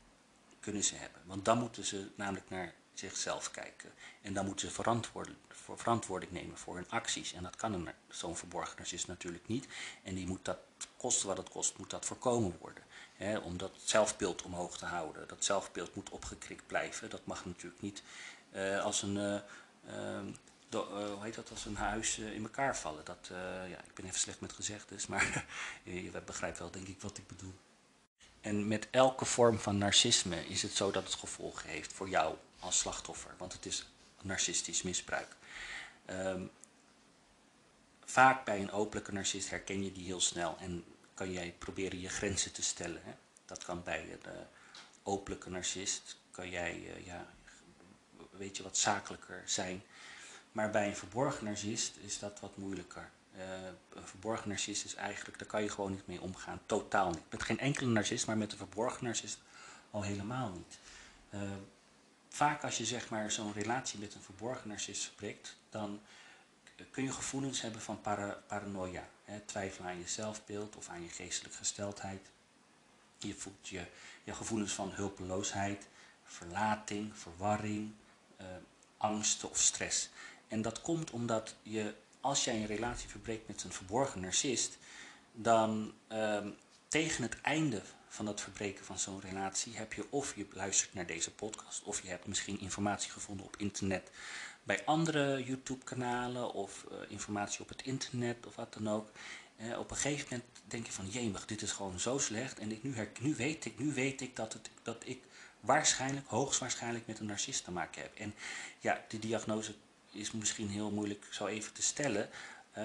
kunnen 0.59 0.83
ze 0.83 0.95
hebben. 0.95 1.21
Want 1.25 1.45
dan 1.45 1.57
moeten 1.57 1.85
ze 1.85 2.09
namelijk 2.15 2.49
naar 2.49 2.73
zichzelf 2.93 3.51
kijken. 3.51 3.91
En 4.21 4.33
dan 4.33 4.45
moeten 4.45 4.67
ze 4.67 4.73
verantwoording, 4.73 5.37
verantwoording 5.75 6.31
nemen 6.31 6.57
voor 6.57 6.75
hun 6.75 6.89
acties. 6.89 7.33
En 7.33 7.43
dat 7.43 7.55
kan 7.55 7.89
zo'n 8.09 8.37
verborgen 8.37 8.77
narcist 8.77 9.07
natuurlijk 9.07 9.47
niet. 9.47 9.67
En 10.03 10.15
die 10.15 10.27
moet 10.27 10.45
dat, 10.45 10.57
kosten 10.97 11.27
wat 11.27 11.37
het 11.37 11.49
kost, 11.49 11.77
moet 11.77 11.89
dat 11.89 12.05
voorkomen 12.05 12.57
worden. 12.59 12.83
Hè, 13.23 13.37
om 13.37 13.57
dat 13.57 13.71
zelfbeeld 13.83 14.41
omhoog 14.41 14.77
te 14.77 14.85
houden. 14.85 15.27
Dat 15.27 15.45
zelfbeeld 15.45 15.95
moet 15.95 16.09
opgekrikt 16.09 16.67
blijven. 16.67 17.09
Dat 17.09 17.25
mag 17.25 17.45
natuurlijk 17.45 17.81
niet 17.81 18.03
uh, 18.55 18.83
als 18.83 19.01
een... 19.01 19.15
Uh, 19.15 20.19
hoe 20.89 21.23
heet 21.23 21.35
dat, 21.35 21.49
als 21.49 21.65
een 21.65 21.75
huis 21.75 22.17
in 22.17 22.43
elkaar 22.43 22.77
vallen. 22.77 23.05
Dat, 23.05 23.29
ja, 23.69 23.77
ik 23.83 23.93
ben 23.93 24.05
even 24.05 24.19
slecht 24.19 24.41
met 24.41 24.53
gezegdes, 24.53 25.07
maar 25.07 25.45
je 25.83 26.21
begrijpt 26.25 26.59
wel 26.59 26.71
denk 26.71 26.87
ik 26.87 27.01
wat 27.01 27.17
ik 27.17 27.27
bedoel. 27.27 27.53
En 28.41 28.67
met 28.67 28.87
elke 28.91 29.25
vorm 29.25 29.59
van 29.59 29.77
narcisme 29.77 30.47
is 30.47 30.61
het 30.61 30.71
zo 30.71 30.91
dat 30.91 31.03
het 31.03 31.13
gevolgen 31.13 31.69
heeft 31.69 31.93
voor 31.93 32.09
jou 32.09 32.35
als 32.59 32.79
slachtoffer. 32.79 33.31
Want 33.37 33.53
het 33.53 33.65
is 33.65 33.87
narcistisch 34.21 34.81
misbruik. 34.81 35.35
Um, 36.09 36.51
vaak 38.05 38.45
bij 38.45 38.61
een 38.61 38.71
openlijke 38.71 39.13
narcist 39.13 39.49
herken 39.49 39.83
je 39.83 39.91
die 39.91 40.05
heel 40.05 40.21
snel 40.21 40.57
en 40.59 40.83
kan 41.13 41.31
jij 41.31 41.55
proberen 41.57 41.99
je 41.99 42.09
grenzen 42.09 42.51
te 42.51 42.61
stellen. 42.61 43.01
Hè? 43.03 43.11
Dat 43.45 43.63
kan 43.63 43.83
bij 43.83 44.01
een 44.01 44.31
uh, 44.31 44.39
openlijke 45.03 45.49
narcist, 45.49 46.17
kan 46.31 46.49
jij 46.49 46.75
uh, 46.75 47.05
ja, 47.05 47.25
weet 48.29 48.57
je, 48.57 48.63
wat 48.63 48.77
zakelijker 48.77 49.41
zijn. 49.45 49.83
Maar 50.51 50.69
bij 50.69 50.87
een 50.87 50.95
verborgen 50.95 51.45
narcist 51.45 51.95
is 52.01 52.19
dat 52.19 52.39
wat 52.39 52.57
moeilijker. 52.57 53.09
Uh, 53.35 53.41
een 53.93 54.07
verborgen 54.07 54.49
narcist 54.49 54.85
is 54.85 54.95
eigenlijk, 54.95 55.39
daar 55.39 55.47
kan 55.47 55.63
je 55.63 55.69
gewoon 55.69 55.91
niet 55.91 56.07
mee 56.07 56.21
omgaan. 56.21 56.59
Totaal 56.65 57.09
niet. 57.09 57.31
Met 57.31 57.43
geen 57.43 57.59
enkele 57.59 57.89
narcist, 57.89 58.27
maar 58.27 58.37
met 58.37 58.51
een 58.51 58.57
verborgen 58.57 59.05
narcist 59.05 59.39
al 59.91 60.01
helemaal 60.01 60.49
niet. 60.49 60.77
vaak 62.29 62.63
als 62.63 62.77
je 62.77 62.85
zeg 62.85 63.09
maar 63.09 63.31
zo'n 63.31 63.53
relatie 63.53 63.99
met 63.99 64.13
een 64.13 64.21
verborgen 64.21 64.69
narcist 64.69 65.01
spreekt, 65.01 65.55
dan 65.69 66.01
kun 66.91 67.03
je 67.03 67.11
gevoelens 67.11 67.61
hebben 67.61 67.81
van 67.81 68.01
para, 68.01 68.43
paranoia. 68.47 69.07
Hè, 69.25 69.39
twijfel 69.39 69.85
aan 69.85 69.97
je 69.97 70.07
zelfbeeld 70.07 70.75
of 70.75 70.89
aan 70.89 71.01
je 71.01 71.09
geestelijke 71.09 71.57
gesteldheid. 71.57 72.29
Je 73.17 73.33
voelt 73.33 73.67
je, 73.67 73.85
je 74.23 74.33
gevoelens 74.33 74.73
van 74.73 74.91
hulpeloosheid, 74.91 75.87
verlating, 76.23 77.17
verwarring, 77.17 77.93
uh, 78.41 78.47
angsten 78.97 79.49
of 79.49 79.59
stress. 79.59 80.09
En 80.47 80.61
dat 80.61 80.81
komt 80.81 81.11
omdat 81.11 81.55
je, 81.61 81.95
als 82.21 82.43
jij 82.43 82.55
een 82.55 82.65
relatie 82.65 83.09
verbreekt 83.09 83.47
met 83.47 83.63
een 83.63 83.71
verborgen 83.71 84.21
narcist, 84.21 84.77
dan 85.31 85.93
uh, 86.11 86.45
tegen 86.87 87.23
het 87.23 87.41
einde 87.41 87.81
van 88.07 88.25
het 88.25 88.41
verbreken 88.41 88.85
van 88.85 88.99
zo'n 88.99 89.21
relatie 89.21 89.75
heb 89.75 89.93
je 89.93 90.05
of 90.09 90.35
je 90.35 90.47
luistert 90.51 90.93
naar 90.93 91.05
deze 91.05 91.31
podcast, 91.31 91.83
of 91.83 92.01
je 92.01 92.09
hebt 92.09 92.27
misschien 92.27 92.59
informatie 92.59 93.11
gevonden 93.11 93.45
op 93.45 93.57
internet 93.57 94.11
bij 94.63 94.85
andere 94.85 95.43
YouTube-kanalen 95.43 96.53
of 96.53 96.85
uh, 96.91 96.97
informatie 97.07 97.61
op 97.61 97.69
het 97.69 97.81
internet 97.81 98.47
of 98.47 98.55
wat 98.55 98.73
dan 98.73 98.89
ook. 98.89 99.11
Uh, 99.57 99.79
op 99.79 99.91
een 99.91 99.97
gegeven 99.97 100.27
moment 100.29 100.49
denk 100.65 100.85
je 100.85 100.91
van, 100.91 101.07
jemig, 101.07 101.45
dit 101.45 101.61
is 101.61 101.71
gewoon 101.71 101.99
zo 101.99 102.17
slecht. 102.17 102.59
En 102.59 102.71
ik, 102.71 102.83
nu, 102.83 102.95
nu, 103.19 103.35
weet 103.35 103.65
ik, 103.65 103.79
nu 103.79 103.93
weet 103.93 104.21
ik 104.21 104.35
dat, 104.35 104.53
het, 104.53 104.69
dat 104.83 105.03
ik 105.05 105.23
waarschijnlijk, 105.59 106.27
hoogstwaarschijnlijk 106.27 107.07
met 107.07 107.19
een 107.19 107.25
narcist 107.25 107.63
te 107.63 107.71
maken 107.71 108.01
hebt. 108.01 108.19
En 108.19 108.33
ja, 108.79 109.03
die 109.07 109.19
diagnose 109.19 109.73
is 110.11 110.31
misschien 110.31 110.69
heel 110.69 110.91
moeilijk 110.91 111.27
zo 111.31 111.45
even 111.45 111.73
te 111.73 111.81
stellen, 111.81 112.29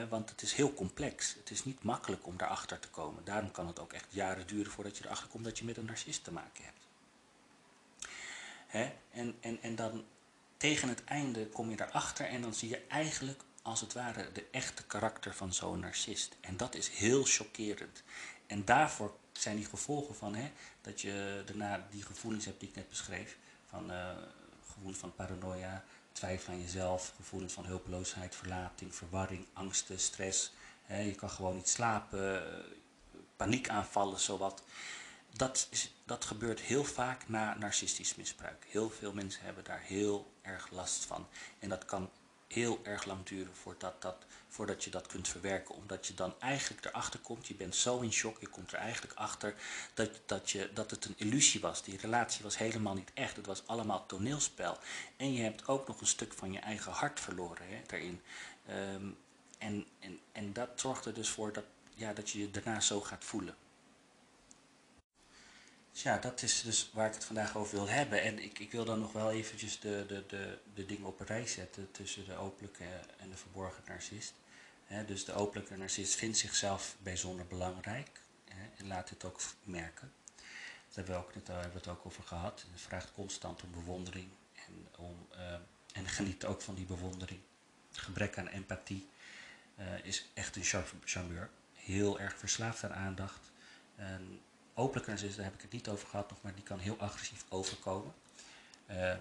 want 0.09 0.31
het 0.31 0.43
is 0.43 0.53
heel 0.53 0.75
complex. 0.75 1.35
Het 1.35 1.51
is 1.51 1.65
niet 1.65 1.83
makkelijk 1.83 2.27
om 2.27 2.37
daarachter 2.37 2.79
te 2.79 2.89
komen. 2.89 3.25
Daarom 3.25 3.51
kan 3.51 3.67
het 3.67 3.79
ook 3.79 3.93
echt 3.93 4.07
jaren 4.11 4.47
duren 4.47 4.73
voordat 4.73 4.99
je 4.99 5.05
erachter 5.05 5.29
komt 5.29 5.45
dat 5.45 5.59
je 5.59 5.65
met 5.65 5.77
een 5.77 5.85
narcist 5.85 6.25
te 6.25 6.33
maken 6.33 6.65
hebt. 6.65 6.87
Hè? 8.67 8.93
En, 9.11 9.37
en, 9.41 9.63
en 9.63 9.75
dan 9.75 10.05
tegen 10.59 10.89
het 10.89 11.05
einde 11.05 11.47
kom 11.47 11.71
je 11.71 11.81
erachter 11.81 12.27
en 12.27 12.43
dan 12.43 12.55
zie 12.55 12.69
je 12.69 12.87
eigenlijk 12.89 13.43
als 13.63 13.81
het 13.81 13.93
ware 13.93 14.33
de 14.33 14.47
echte 14.51 14.85
karakter 14.87 15.35
van 15.35 15.53
zo'n 15.53 15.81
narcist. 15.81 16.37
En 16.41 16.57
dat 16.57 16.75
is 16.75 16.89
heel 16.89 17.25
chockerend. 17.25 18.03
En 18.47 18.65
daarvoor 18.65 19.17
zijn 19.33 19.57
die 19.57 19.65
gevolgen 19.65 20.15
van 20.15 20.35
hè, 20.35 20.51
dat 20.81 21.01
je 21.01 21.43
daarna 21.47 21.87
die 21.91 22.03
gevoelens 22.03 22.45
hebt 22.45 22.61
die 22.61 22.69
ik 22.69 22.75
net 22.75 22.89
beschreef. 22.89 23.37
Van 23.69 23.91
uh, 23.91 24.11
gevoelens 24.67 24.99
van 24.99 25.15
paranoia, 25.15 25.85
twijfel 26.13 26.53
aan 26.53 26.61
jezelf, 26.61 27.13
gevoelens 27.17 27.53
van 27.53 27.65
hulpeloosheid, 27.65 28.37
verlating, 28.37 28.95
verwarring, 28.95 29.47
angsten, 29.53 30.01
stress. 30.01 30.53
Hè, 30.85 31.01
je 31.01 31.15
kan 31.15 31.31
gewoon 31.31 31.55
niet 31.55 31.69
slapen, 31.69 32.43
paniekaanvallen, 33.37 34.21
zowat. 34.21 34.63
Dat, 35.33 35.69
dat 36.05 36.25
gebeurt 36.25 36.61
heel 36.61 36.85
vaak 36.85 37.29
na 37.29 37.57
narcistisch 37.59 38.15
misbruik. 38.15 38.67
Heel 38.69 38.91
veel 38.91 39.13
mensen 39.13 39.45
hebben 39.45 39.65
daar 39.65 39.83
heel 39.83 40.33
erg 40.43 40.71
last 40.71 41.05
van. 41.05 41.27
En 41.59 41.69
dat 41.69 41.85
kan 41.85 42.11
heel 42.49 42.81
erg 42.83 43.05
lang 43.05 43.25
duren 43.25 43.55
voordat, 43.55 44.03
dat, 44.03 44.17
voordat 44.49 44.85
je 44.85 44.91
dat 44.91 45.07
kunt 45.07 45.29
verwerken. 45.29 45.75
Omdat 45.75 46.07
je 46.07 46.15
dan 46.15 46.35
eigenlijk 46.39 46.85
erachter 46.85 47.21
komt, 47.21 47.47
je 47.47 47.55
bent 47.55 47.77
zo 47.77 48.01
in 48.01 48.13
shock, 48.13 48.41
je 48.41 48.49
komt 48.49 48.73
er 48.73 48.79
eigenlijk 48.79 49.19
achter 49.19 49.55
dat, 49.95 50.11
dat, 50.27 50.51
je, 50.51 50.71
dat 50.75 50.91
het 50.91 51.05
een 51.05 51.15
illusie 51.17 51.61
was. 51.61 51.83
Die 51.83 51.99
relatie 51.99 52.43
was 52.43 52.59
helemaal 52.59 52.95
niet 52.95 53.11
echt, 53.15 53.37
het 53.37 53.47
was 53.47 53.67
allemaal 53.67 54.07
toneelspel. 54.07 54.79
En 55.17 55.33
je 55.33 55.43
hebt 55.43 55.69
ook 55.69 55.89
nog 55.89 56.01
een 56.01 56.07
stuk 56.07 56.33
van 56.33 56.53
je 56.53 56.59
eigen 56.59 56.93
hart 56.93 57.21
verloren 57.21 57.69
hè, 57.69 57.83
daarin. 57.87 58.21
Um, 58.71 59.19
en, 59.59 59.87
en, 59.99 60.19
en 60.33 60.53
dat 60.53 60.69
zorgt 60.75 61.05
er 61.05 61.15
dus 61.15 61.29
voor 61.29 61.53
dat, 61.53 61.65
ja, 61.95 62.13
dat 62.13 62.31
je 62.31 62.39
je 62.39 62.51
daarna 62.51 62.81
zo 62.81 63.01
gaat 63.01 63.25
voelen. 63.25 63.57
Dus 65.99 66.07
ja, 66.07 66.19
dat 66.19 66.43
is 66.43 66.63
dus 66.63 66.91
waar 66.93 67.07
ik 67.07 67.15
het 67.15 67.25
vandaag 67.25 67.57
over 67.57 67.77
wil 67.77 67.89
hebben. 67.89 68.23
En 68.23 68.43
ik, 68.43 68.59
ik 68.59 68.73
wil 68.73 68.85
dan 68.85 68.99
nog 68.99 69.13
wel 69.13 69.31
eventjes 69.31 69.81
de, 69.81 70.05
de, 70.09 70.25
de, 70.27 70.59
de 70.75 70.87
dingen 70.87 71.07
op 71.07 71.21
een 71.21 71.27
rij 71.27 71.47
zetten 71.47 71.91
tussen 71.91 72.25
de 72.25 72.35
openlijke 72.35 72.85
en 73.17 73.31
de 73.31 73.37
verborgen 73.37 73.83
narcist. 73.87 74.35
dus 75.07 75.25
de 75.25 75.33
openlijke 75.33 75.77
narcist 75.77 76.15
vindt 76.15 76.37
zichzelf 76.37 76.97
bijzonder 77.03 77.47
belangrijk 77.47 78.21
en 78.77 78.87
laat 78.87 79.09
dit 79.09 79.25
ook 79.25 79.41
merken. 79.63 80.13
Daar 80.35 80.45
hebben 80.95 81.15
we, 81.15 81.21
ook 81.21 81.35
net, 81.35 81.47
hebben 81.47 81.71
we 81.73 81.79
het 81.79 81.89
ook 81.89 82.07
over 82.07 82.23
gehad. 82.23 82.65
Het 82.73 82.81
vraagt 82.81 83.13
constant 83.13 83.63
om 83.63 83.71
bewondering 83.71 84.29
en, 84.55 84.89
om, 84.97 85.29
uh, 85.33 85.55
en 85.93 86.09
geniet 86.09 86.45
ook 86.45 86.63
van 86.63 86.75
die 86.75 86.87
bewondering. 86.87 87.41
Gebrek 87.93 88.39
aan 88.39 88.49
empathie 88.49 89.09
uh, 89.79 90.05
is 90.05 90.31
echt 90.35 90.57
een 90.57 90.85
charmeur. 91.05 91.51
Heel 91.73 92.21
erg 92.21 92.39
verslaafd 92.39 92.85
aan 92.85 92.95
aandacht. 92.95 93.51
En 93.97 94.41
openlijke 94.79 95.11
narcist, 95.11 95.37
daar 95.37 95.45
heb 95.45 95.55
ik 95.55 95.61
het 95.61 95.73
niet 95.73 95.89
over 95.89 96.09
gehad 96.09 96.31
nog, 96.31 96.43
maar 96.43 96.55
die 96.55 96.65
kan 96.65 96.79
heel 96.79 96.99
agressief 96.99 97.45
overkomen. 97.49 98.15
Uh, 98.91 99.15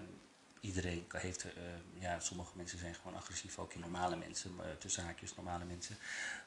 iedereen 0.60 1.06
heeft, 1.08 1.44
uh, 1.44 1.52
ja, 1.98 2.20
sommige 2.20 2.56
mensen 2.56 2.78
zijn 2.78 2.94
gewoon 2.94 3.16
agressief, 3.16 3.58
ook 3.58 3.72
in 3.72 3.80
normale 3.80 4.16
mensen, 4.16 4.52
tussen 4.78 5.04
haakjes 5.04 5.34
normale 5.34 5.64
mensen. 5.64 5.96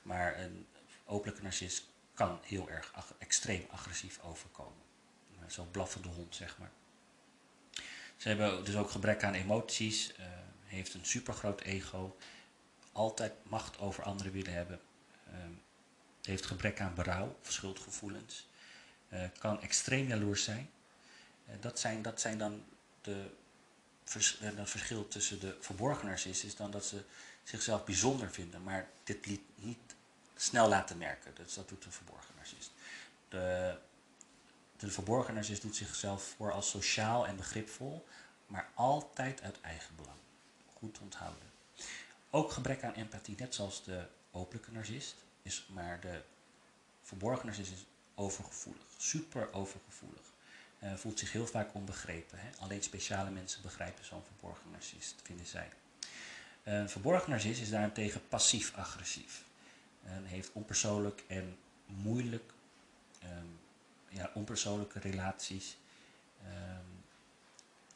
Maar 0.02 0.40
een 0.40 0.68
openlijke 1.06 1.44
narcist 1.44 1.84
kan 2.14 2.40
heel 2.42 2.70
erg 2.70 2.94
extreem 3.18 3.66
agressief 3.70 4.20
overkomen. 4.24 4.82
Zo'n 5.48 5.72
blaffende 5.72 6.08
hond, 6.08 6.36
zeg 6.36 6.58
maar. 6.58 6.72
Ze 8.18 8.28
hebben 8.28 8.66
dus 8.66 8.76
ook 8.76 8.90
gebrek 8.90 9.24
aan 9.24 9.34
emoties, 9.34 10.14
heeft 10.66 10.94
een 10.94 11.06
supergroot 11.06 11.62
ego, 11.62 12.18
altijd 12.92 13.34
macht 13.44 13.80
over 13.80 14.04
anderen 14.04 14.32
willen 14.32 14.54
hebben, 14.54 14.80
ehm, 15.28 15.52
heeft 16.22 16.46
gebrek 16.46 16.80
aan 16.80 16.94
berouw 16.94 17.38
of 17.42 17.52
schuldgevoelens. 17.52 18.50
Uh, 19.14 19.24
kan 19.40 19.62
extreem 19.62 20.08
jaloers 20.08 20.44
zijn. 20.44 20.70
Uh, 21.50 21.56
dat, 21.60 21.80
zijn 21.80 22.02
dat 22.02 22.22
zijn 22.22 22.38
dan 22.38 22.64
de 23.02 23.30
het 24.14 24.70
verschil 24.70 25.08
tussen 25.08 25.40
de 25.40 25.58
verborgen 25.60 26.08
narcist 26.08 26.44
is 26.44 26.56
dan 26.56 26.72
dat 26.72 26.86
ze 26.86 27.04
zichzelf 27.44 27.84
bijzonder 27.86 28.32
vinden, 28.32 28.64
maar 28.64 28.90
dit 29.04 29.26
liet 29.26 29.42
niet 29.56 29.96
snel 30.36 30.68
laten 30.68 30.98
merken. 30.98 31.36
Dus 31.36 31.54
dat 31.54 31.70
doet 31.70 31.84
de 31.84 31.92
verborgen 31.92 32.34
narcist. 32.36 32.72
De, 33.30 33.78
de 34.78 34.92
verborgen 34.92 35.34
narcist 35.34 35.62
doet 35.62 35.76
zichzelf 35.76 36.34
voor 36.38 36.52
als 36.52 36.70
sociaal 36.70 37.28
en 37.28 37.36
begripvol, 37.36 38.08
maar 38.48 38.70
altijd 38.74 39.42
uit 39.42 39.62
eigen 39.62 39.96
belang. 39.96 40.18
Goed 40.74 41.00
onthouden. 41.00 41.52
Ook 42.30 42.52
gebrek 42.52 42.84
aan 42.84 42.94
empathie, 42.94 43.36
net 43.40 43.56
zoals 43.56 43.84
de 43.84 44.08
openlijke 44.32 44.72
narcist, 44.72 45.16
is, 45.42 45.68
maar 45.74 46.00
de 46.00 46.22
verborgen 47.02 47.46
narcist 47.46 47.72
is 47.72 47.86
overgevoelig, 48.22 48.84
super 48.98 49.54
overgevoelig. 49.54 50.22
Uh, 50.84 50.94
voelt 50.94 51.20
zich 51.20 51.32
heel 51.32 51.48
vaak 51.48 51.74
onbegrepen. 51.74 52.40
Hè? 52.40 52.50
Alleen 52.60 52.84
speciale 52.84 53.30
mensen 53.30 53.62
begrijpen 53.62 54.06
zo'n 54.06 54.24
verborgen 54.24 54.72
narcist, 54.72 55.16
vinden 55.24 55.46
zij. 55.46 55.70
Een 56.64 56.90
verborgen 56.90 57.30
narcist 57.30 57.62
is 57.62 57.70
daarentegen 57.70 58.28
passief-agressief. 58.28 59.44
En 60.04 60.26
heeft 60.26 60.52
onpersoonlijk 60.52 61.24
en 61.28 61.58
moeilijk, 61.86 62.54
um, 63.24 63.60
ja, 64.10 64.32
onpersoonlijke 64.34 65.00
relaties 65.00 65.78
um, 66.44 67.04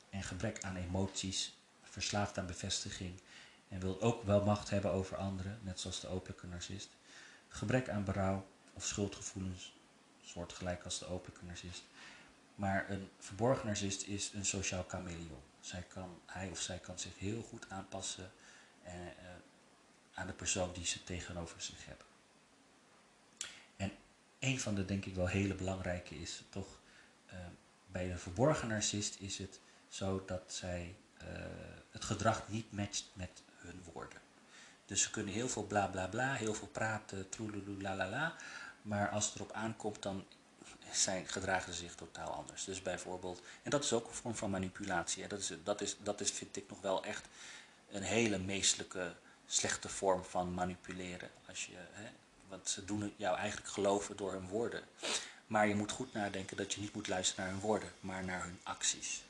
en 0.09 0.23
gebrek 0.23 0.63
aan 0.63 0.75
emoties, 0.75 1.57
verslaafd 1.83 2.37
aan 2.37 2.45
bevestiging 2.45 3.21
en 3.69 3.79
wil 3.79 4.01
ook 4.01 4.23
wel 4.23 4.45
macht 4.45 4.69
hebben 4.69 4.91
over 4.91 5.17
anderen, 5.17 5.59
net 5.61 5.79
zoals 5.79 5.99
de 5.99 6.07
openlijke 6.07 6.47
narcist. 6.47 6.89
Gebrek 7.47 7.89
aan 7.89 8.03
berouw 8.03 8.47
of 8.73 8.85
schuldgevoelens 8.85 9.73
soortgelijk 10.25 10.83
als 10.83 10.99
de 10.99 11.05
openlijke 11.05 11.45
narcist. 11.45 11.83
Maar 12.55 12.89
een 12.89 13.09
verborgen 13.19 13.65
narcist 13.65 14.03
is 14.03 14.33
een 14.33 14.45
sociaal 14.45 14.85
chameleon. 14.87 15.41
Zij 15.59 15.81
kan, 15.81 16.19
hij 16.25 16.49
of 16.49 16.59
zij 16.59 16.77
kan 16.77 16.99
zich 16.99 17.19
heel 17.19 17.41
goed 17.41 17.69
aanpassen 17.69 18.31
eh, 18.83 18.93
eh, 18.93 19.11
aan 20.13 20.27
de 20.27 20.33
persoon 20.33 20.73
die 20.73 20.85
ze 20.85 21.03
tegenover 21.03 21.61
zich 21.61 21.85
hebben. 21.85 22.05
En 23.75 23.91
een 24.39 24.59
van 24.59 24.75
de 24.75 24.85
denk 24.85 25.05
ik 25.05 25.15
wel 25.15 25.27
hele 25.27 25.55
belangrijke 25.55 26.15
is 26.15 26.43
toch, 26.49 26.79
uh, 27.33 27.39
bij 27.87 28.07
de 28.07 28.17
verborgen 28.17 28.67
narcist 28.67 29.19
is 29.19 29.37
het 29.37 29.59
zo 29.87 30.25
dat 30.25 30.53
zij 30.53 30.95
het 31.91 32.05
gedrag 32.05 32.47
niet 32.47 32.71
matcht 32.71 33.09
met 33.13 33.43
hun 33.55 33.81
woorden. 33.93 34.19
Dus 34.85 35.01
ze 35.01 35.09
kunnen 35.09 35.33
heel 35.33 35.49
veel 35.49 35.63
bla 35.63 35.87
bla 35.87 36.07
bla, 36.07 36.33
heel 36.33 36.53
veel 36.53 36.67
praten, 36.67 37.29
troeloeloe 37.29 37.81
la 37.81 37.95
la 37.95 38.09
la. 38.09 38.35
Maar 38.85 39.09
als 39.09 39.25
het 39.25 39.35
erop 39.35 39.51
aankomt, 39.51 40.01
dan 40.01 40.25
zijn, 40.91 41.27
gedragen 41.27 41.73
ze 41.73 41.79
zich 41.79 41.95
totaal 41.95 42.29
anders. 42.29 42.63
Dus 42.63 42.81
bijvoorbeeld, 42.81 43.41
en 43.63 43.69
dat 43.69 43.83
is 43.83 43.93
ook 43.93 44.07
een 44.07 44.13
vorm 44.13 44.35
van 44.35 44.49
manipulatie. 44.49 45.21
Hè. 45.21 45.29
Dat, 45.29 45.39
is, 45.39 45.51
dat, 45.63 45.81
is, 45.81 45.95
dat 45.99 46.21
is, 46.21 46.31
vind 46.31 46.57
ik 46.57 46.69
nog 46.69 46.81
wel 46.81 47.03
echt 47.03 47.25
een 47.89 48.03
hele 48.03 48.37
meestelijke, 48.37 49.15
slechte 49.45 49.89
vorm 49.89 50.23
van 50.23 50.53
manipuleren. 50.53 51.29
Als 51.47 51.65
je, 51.65 51.75
hè, 51.75 52.09
want 52.47 52.69
ze 52.69 52.85
doen 52.85 53.13
jou 53.15 53.37
eigenlijk 53.37 53.69
geloven 53.69 54.17
door 54.17 54.31
hun 54.31 54.47
woorden. 54.47 54.83
Maar 55.47 55.67
je 55.67 55.75
moet 55.75 55.91
goed 55.91 56.13
nadenken 56.13 56.57
dat 56.57 56.73
je 56.73 56.81
niet 56.81 56.93
moet 56.93 57.07
luisteren 57.07 57.43
naar 57.43 57.53
hun 57.53 57.63
woorden, 57.63 57.91
maar 57.99 58.23
naar 58.23 58.43
hun 58.43 58.59
acties. 58.63 59.23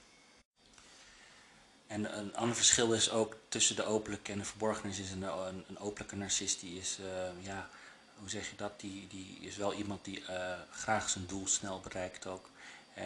En 1.88 2.18
een 2.18 2.36
ander 2.36 2.56
verschil 2.56 2.94
is 2.94 3.10
ook 3.10 3.36
tussen 3.48 3.76
de 3.76 3.84
openlijke 3.84 4.32
en 4.32 4.38
de 4.38 4.46
verborgen 4.46 4.86
narcist. 4.88 5.12
Een, 5.12 5.24
een, 5.68 5.78
openlijke 5.80 6.16
narcist 6.16 6.60
die 6.60 6.80
is, 6.80 6.98
uh, 7.00 7.46
ja, 7.46 7.70
hoe 8.20 8.30
zeg 8.30 8.50
je 8.50 8.56
dat, 8.56 8.80
die, 8.80 9.08
die 9.08 9.38
is 9.40 9.56
wel 9.56 9.74
iemand 9.74 10.06
die 10.06 10.22
uh, 10.22 10.54
graag 10.72 11.10
zijn 11.10 11.26
doel 11.26 11.48
snel 11.48 11.80
bereikt 11.80 12.28
ook. 12.28 12.50
Uh, 12.98 13.04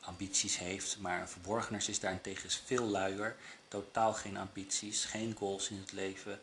ambities 0.00 0.58
heeft, 0.58 0.98
maar 0.98 1.20
een 1.20 1.28
verborgen 1.28 1.72
narcist 1.72 2.00
daarentegen 2.00 2.44
is 2.44 2.62
veel 2.64 2.84
luier. 2.84 3.36
Totaal 3.68 4.14
geen 4.14 4.36
ambities, 4.36 5.04
geen 5.04 5.34
goals 5.38 5.68
in 5.68 5.78
het 5.78 5.92
leven. 5.92 6.40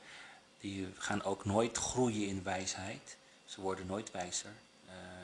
Die 0.59 0.93
gaan 0.97 1.23
ook 1.23 1.45
nooit 1.45 1.77
groeien 1.77 2.27
in 2.27 2.43
wijsheid. 2.43 3.17
Ze 3.45 3.61
worden 3.61 3.85
nooit 3.85 4.11
wijzer. 4.11 4.51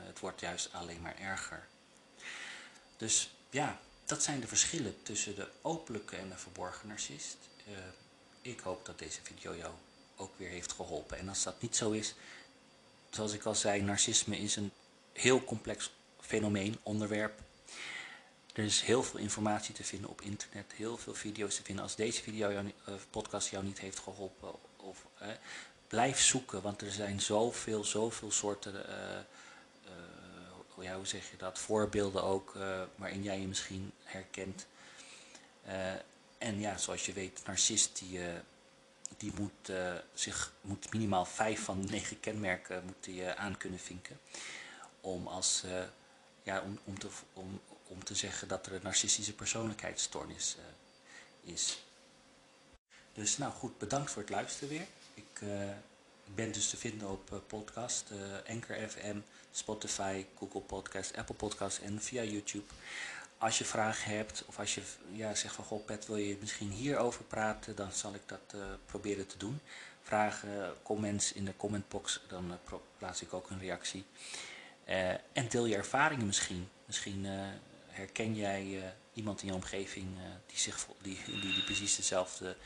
het 0.06 0.20
wordt 0.20 0.40
juist 0.40 0.72
alleen 0.72 1.00
maar 1.00 1.18
erger. 1.18 1.66
Dus 2.96 3.30
ja, 3.50 3.78
dat 4.04 4.22
zijn 4.22 4.40
de 4.40 4.46
verschillen 4.46 5.02
tussen 5.02 5.34
de 5.34 5.48
openlijke 5.62 6.16
en 6.16 6.28
de 6.28 6.36
verborgen 6.36 6.88
narcist. 6.88 7.36
ik 8.42 8.60
hoop 8.60 8.86
dat 8.86 8.98
deze 8.98 9.20
video 9.22 9.56
jou 9.56 9.72
ook 10.16 10.38
weer 10.38 10.48
heeft 10.48 10.72
geholpen. 10.72 11.18
En 11.18 11.28
als 11.28 11.42
dat 11.42 11.62
niet 11.62 11.76
zo 11.76 11.90
is, 11.90 12.14
zoals 13.14 13.32
ik 13.32 13.44
al 13.44 13.54
zei, 13.54 13.82
narcisme 13.82 14.38
is 14.38 14.56
een 14.56 14.72
heel 15.12 15.44
complex 15.44 15.90
fenomeen, 16.20 16.78
onderwerp. 16.82 17.40
Er 18.52 18.64
is 18.64 18.80
heel 18.80 19.02
veel 19.02 19.20
informatie 19.20 19.74
te 19.74 19.84
vinden 19.84 20.10
op 20.10 20.20
internet, 20.20 20.72
heel 20.76 20.96
veel 20.96 21.14
video's 21.14 21.56
te 21.56 21.62
vinden. 21.62 21.84
Als 21.84 21.96
deze 21.96 22.22
video 22.22 22.52
jou, 22.52 22.66
uh, 22.66 22.94
podcast 23.10 23.50
jou 23.50 23.64
niet 23.64 23.78
heeft 23.78 23.98
geholpen, 23.98 24.52
of, 24.76 25.06
blijf 25.88 26.20
zoeken, 26.20 26.62
want 26.62 26.82
er 26.82 26.90
zijn 26.90 27.20
zoveel, 27.20 27.84
zoveel 27.84 28.30
soorten 28.30 28.74
uh, 28.74 28.82
ja, 30.80 30.96
hoe 30.96 31.06
zeg 31.06 31.30
je 31.30 31.36
dat, 31.36 31.58
voorbeelden 31.58 32.22
ook 32.22 32.56
waarin 32.96 33.22
jij 33.22 33.40
je 33.40 33.46
misschien 33.46 33.92
herkent. 34.02 34.66
en 36.38 36.60
ja, 36.60 36.78
zoals 36.78 37.06
je 37.06 37.12
weet, 37.12 37.42
narcist 37.46 37.98
die, 37.98 38.20
die 39.16 39.32
moet, 39.38 39.72
zich, 40.14 40.52
moet 40.60 40.92
minimaal 40.92 41.24
vijf 41.24 41.64
van 41.64 41.80
de 41.80 41.90
negen 41.90 42.20
kenmerken 42.20 42.84
moet 42.84 43.04
die, 43.04 43.30
aan 43.30 43.56
kunnen 43.56 43.78
vinken. 43.78 44.20
Om, 45.00 45.26
als, 45.26 45.64
ja, 46.42 46.60
om, 46.60 46.78
om, 46.84 46.98
te, 46.98 47.08
om, 47.32 47.60
om 47.86 48.04
te 48.04 48.14
zeggen 48.14 48.48
dat 48.48 48.66
er 48.66 48.72
een 48.72 48.82
narcistische 48.82 49.34
persoonlijkheidsstoornis 49.34 50.56
is. 51.42 51.84
Dus 53.12 53.38
nou 53.38 53.52
goed, 53.52 53.78
bedankt 53.78 54.10
voor 54.10 54.22
het 54.22 54.30
luisteren 54.30 54.68
weer. 54.68 54.86
Ik, 55.14 55.40
ben 56.34 56.52
dus 56.52 56.68
te 56.70 56.76
vinden 56.76 57.10
op 57.10 57.42
podcast, 57.46 58.10
Anchor 58.48 58.88
FM, 58.88 59.16
Spotify, 59.50 60.26
Google 60.38 60.60
Podcast, 60.60 61.16
Apple 61.16 61.34
Podcast 61.34 61.78
en 61.78 62.02
via 62.02 62.22
YouTube. 62.22 62.66
Als 63.44 63.58
je 63.58 63.64
vragen 63.64 64.16
hebt 64.16 64.44
of 64.46 64.58
als 64.58 64.74
je 64.74 64.82
ja, 65.10 65.34
zegt 65.34 65.54
van 65.54 65.64
goh 65.64 65.84
Pet 65.84 66.06
wil 66.06 66.16
je 66.16 66.36
misschien 66.40 66.70
hierover 66.70 67.24
praten, 67.24 67.76
dan 67.76 67.92
zal 67.92 68.14
ik 68.14 68.20
dat 68.26 68.54
proberen 68.86 69.26
te 69.26 69.38
doen. 69.38 69.60
Vragen, 70.02 70.74
comments 70.82 71.32
in 71.32 71.44
de 71.44 71.56
commentbox, 71.56 72.20
dan 72.28 72.58
plaats 72.98 73.22
ik 73.22 73.32
ook 73.32 73.50
een 73.50 73.58
reactie. 73.58 74.04
en 75.32 75.48
deel 75.48 75.66
je 75.66 75.76
ervaringen 75.76 76.26
misschien. 76.26 76.68
Misschien 76.86 77.26
herken 77.86 78.34
jij 78.34 78.94
iemand 79.12 79.40
in 79.40 79.46
je 79.46 79.54
omgeving 79.54 80.08
die, 80.46 80.58
zich, 80.58 80.86
die, 81.02 81.18
die, 81.26 81.40
die 81.40 81.64
precies 81.64 81.96
dezelfde 81.96 82.56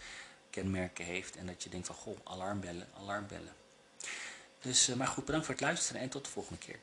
kenmerken 0.51 1.05
heeft 1.05 1.37
en 1.37 1.47
dat 1.47 1.63
je 1.63 1.71
denkt 1.71 1.87
van 1.87 1.97
goh, 1.97 2.19
alarmbellen, 2.25 2.89
alarmbellen. 2.97 3.53
Dus, 4.61 4.87
maar 4.87 5.07
goed, 5.07 5.25
bedankt 5.25 5.47
voor 5.47 5.55
het 5.55 5.65
luisteren 5.65 6.01
en 6.01 6.09
tot 6.09 6.25
de 6.25 6.31
volgende 6.31 6.59
keer. 6.59 6.79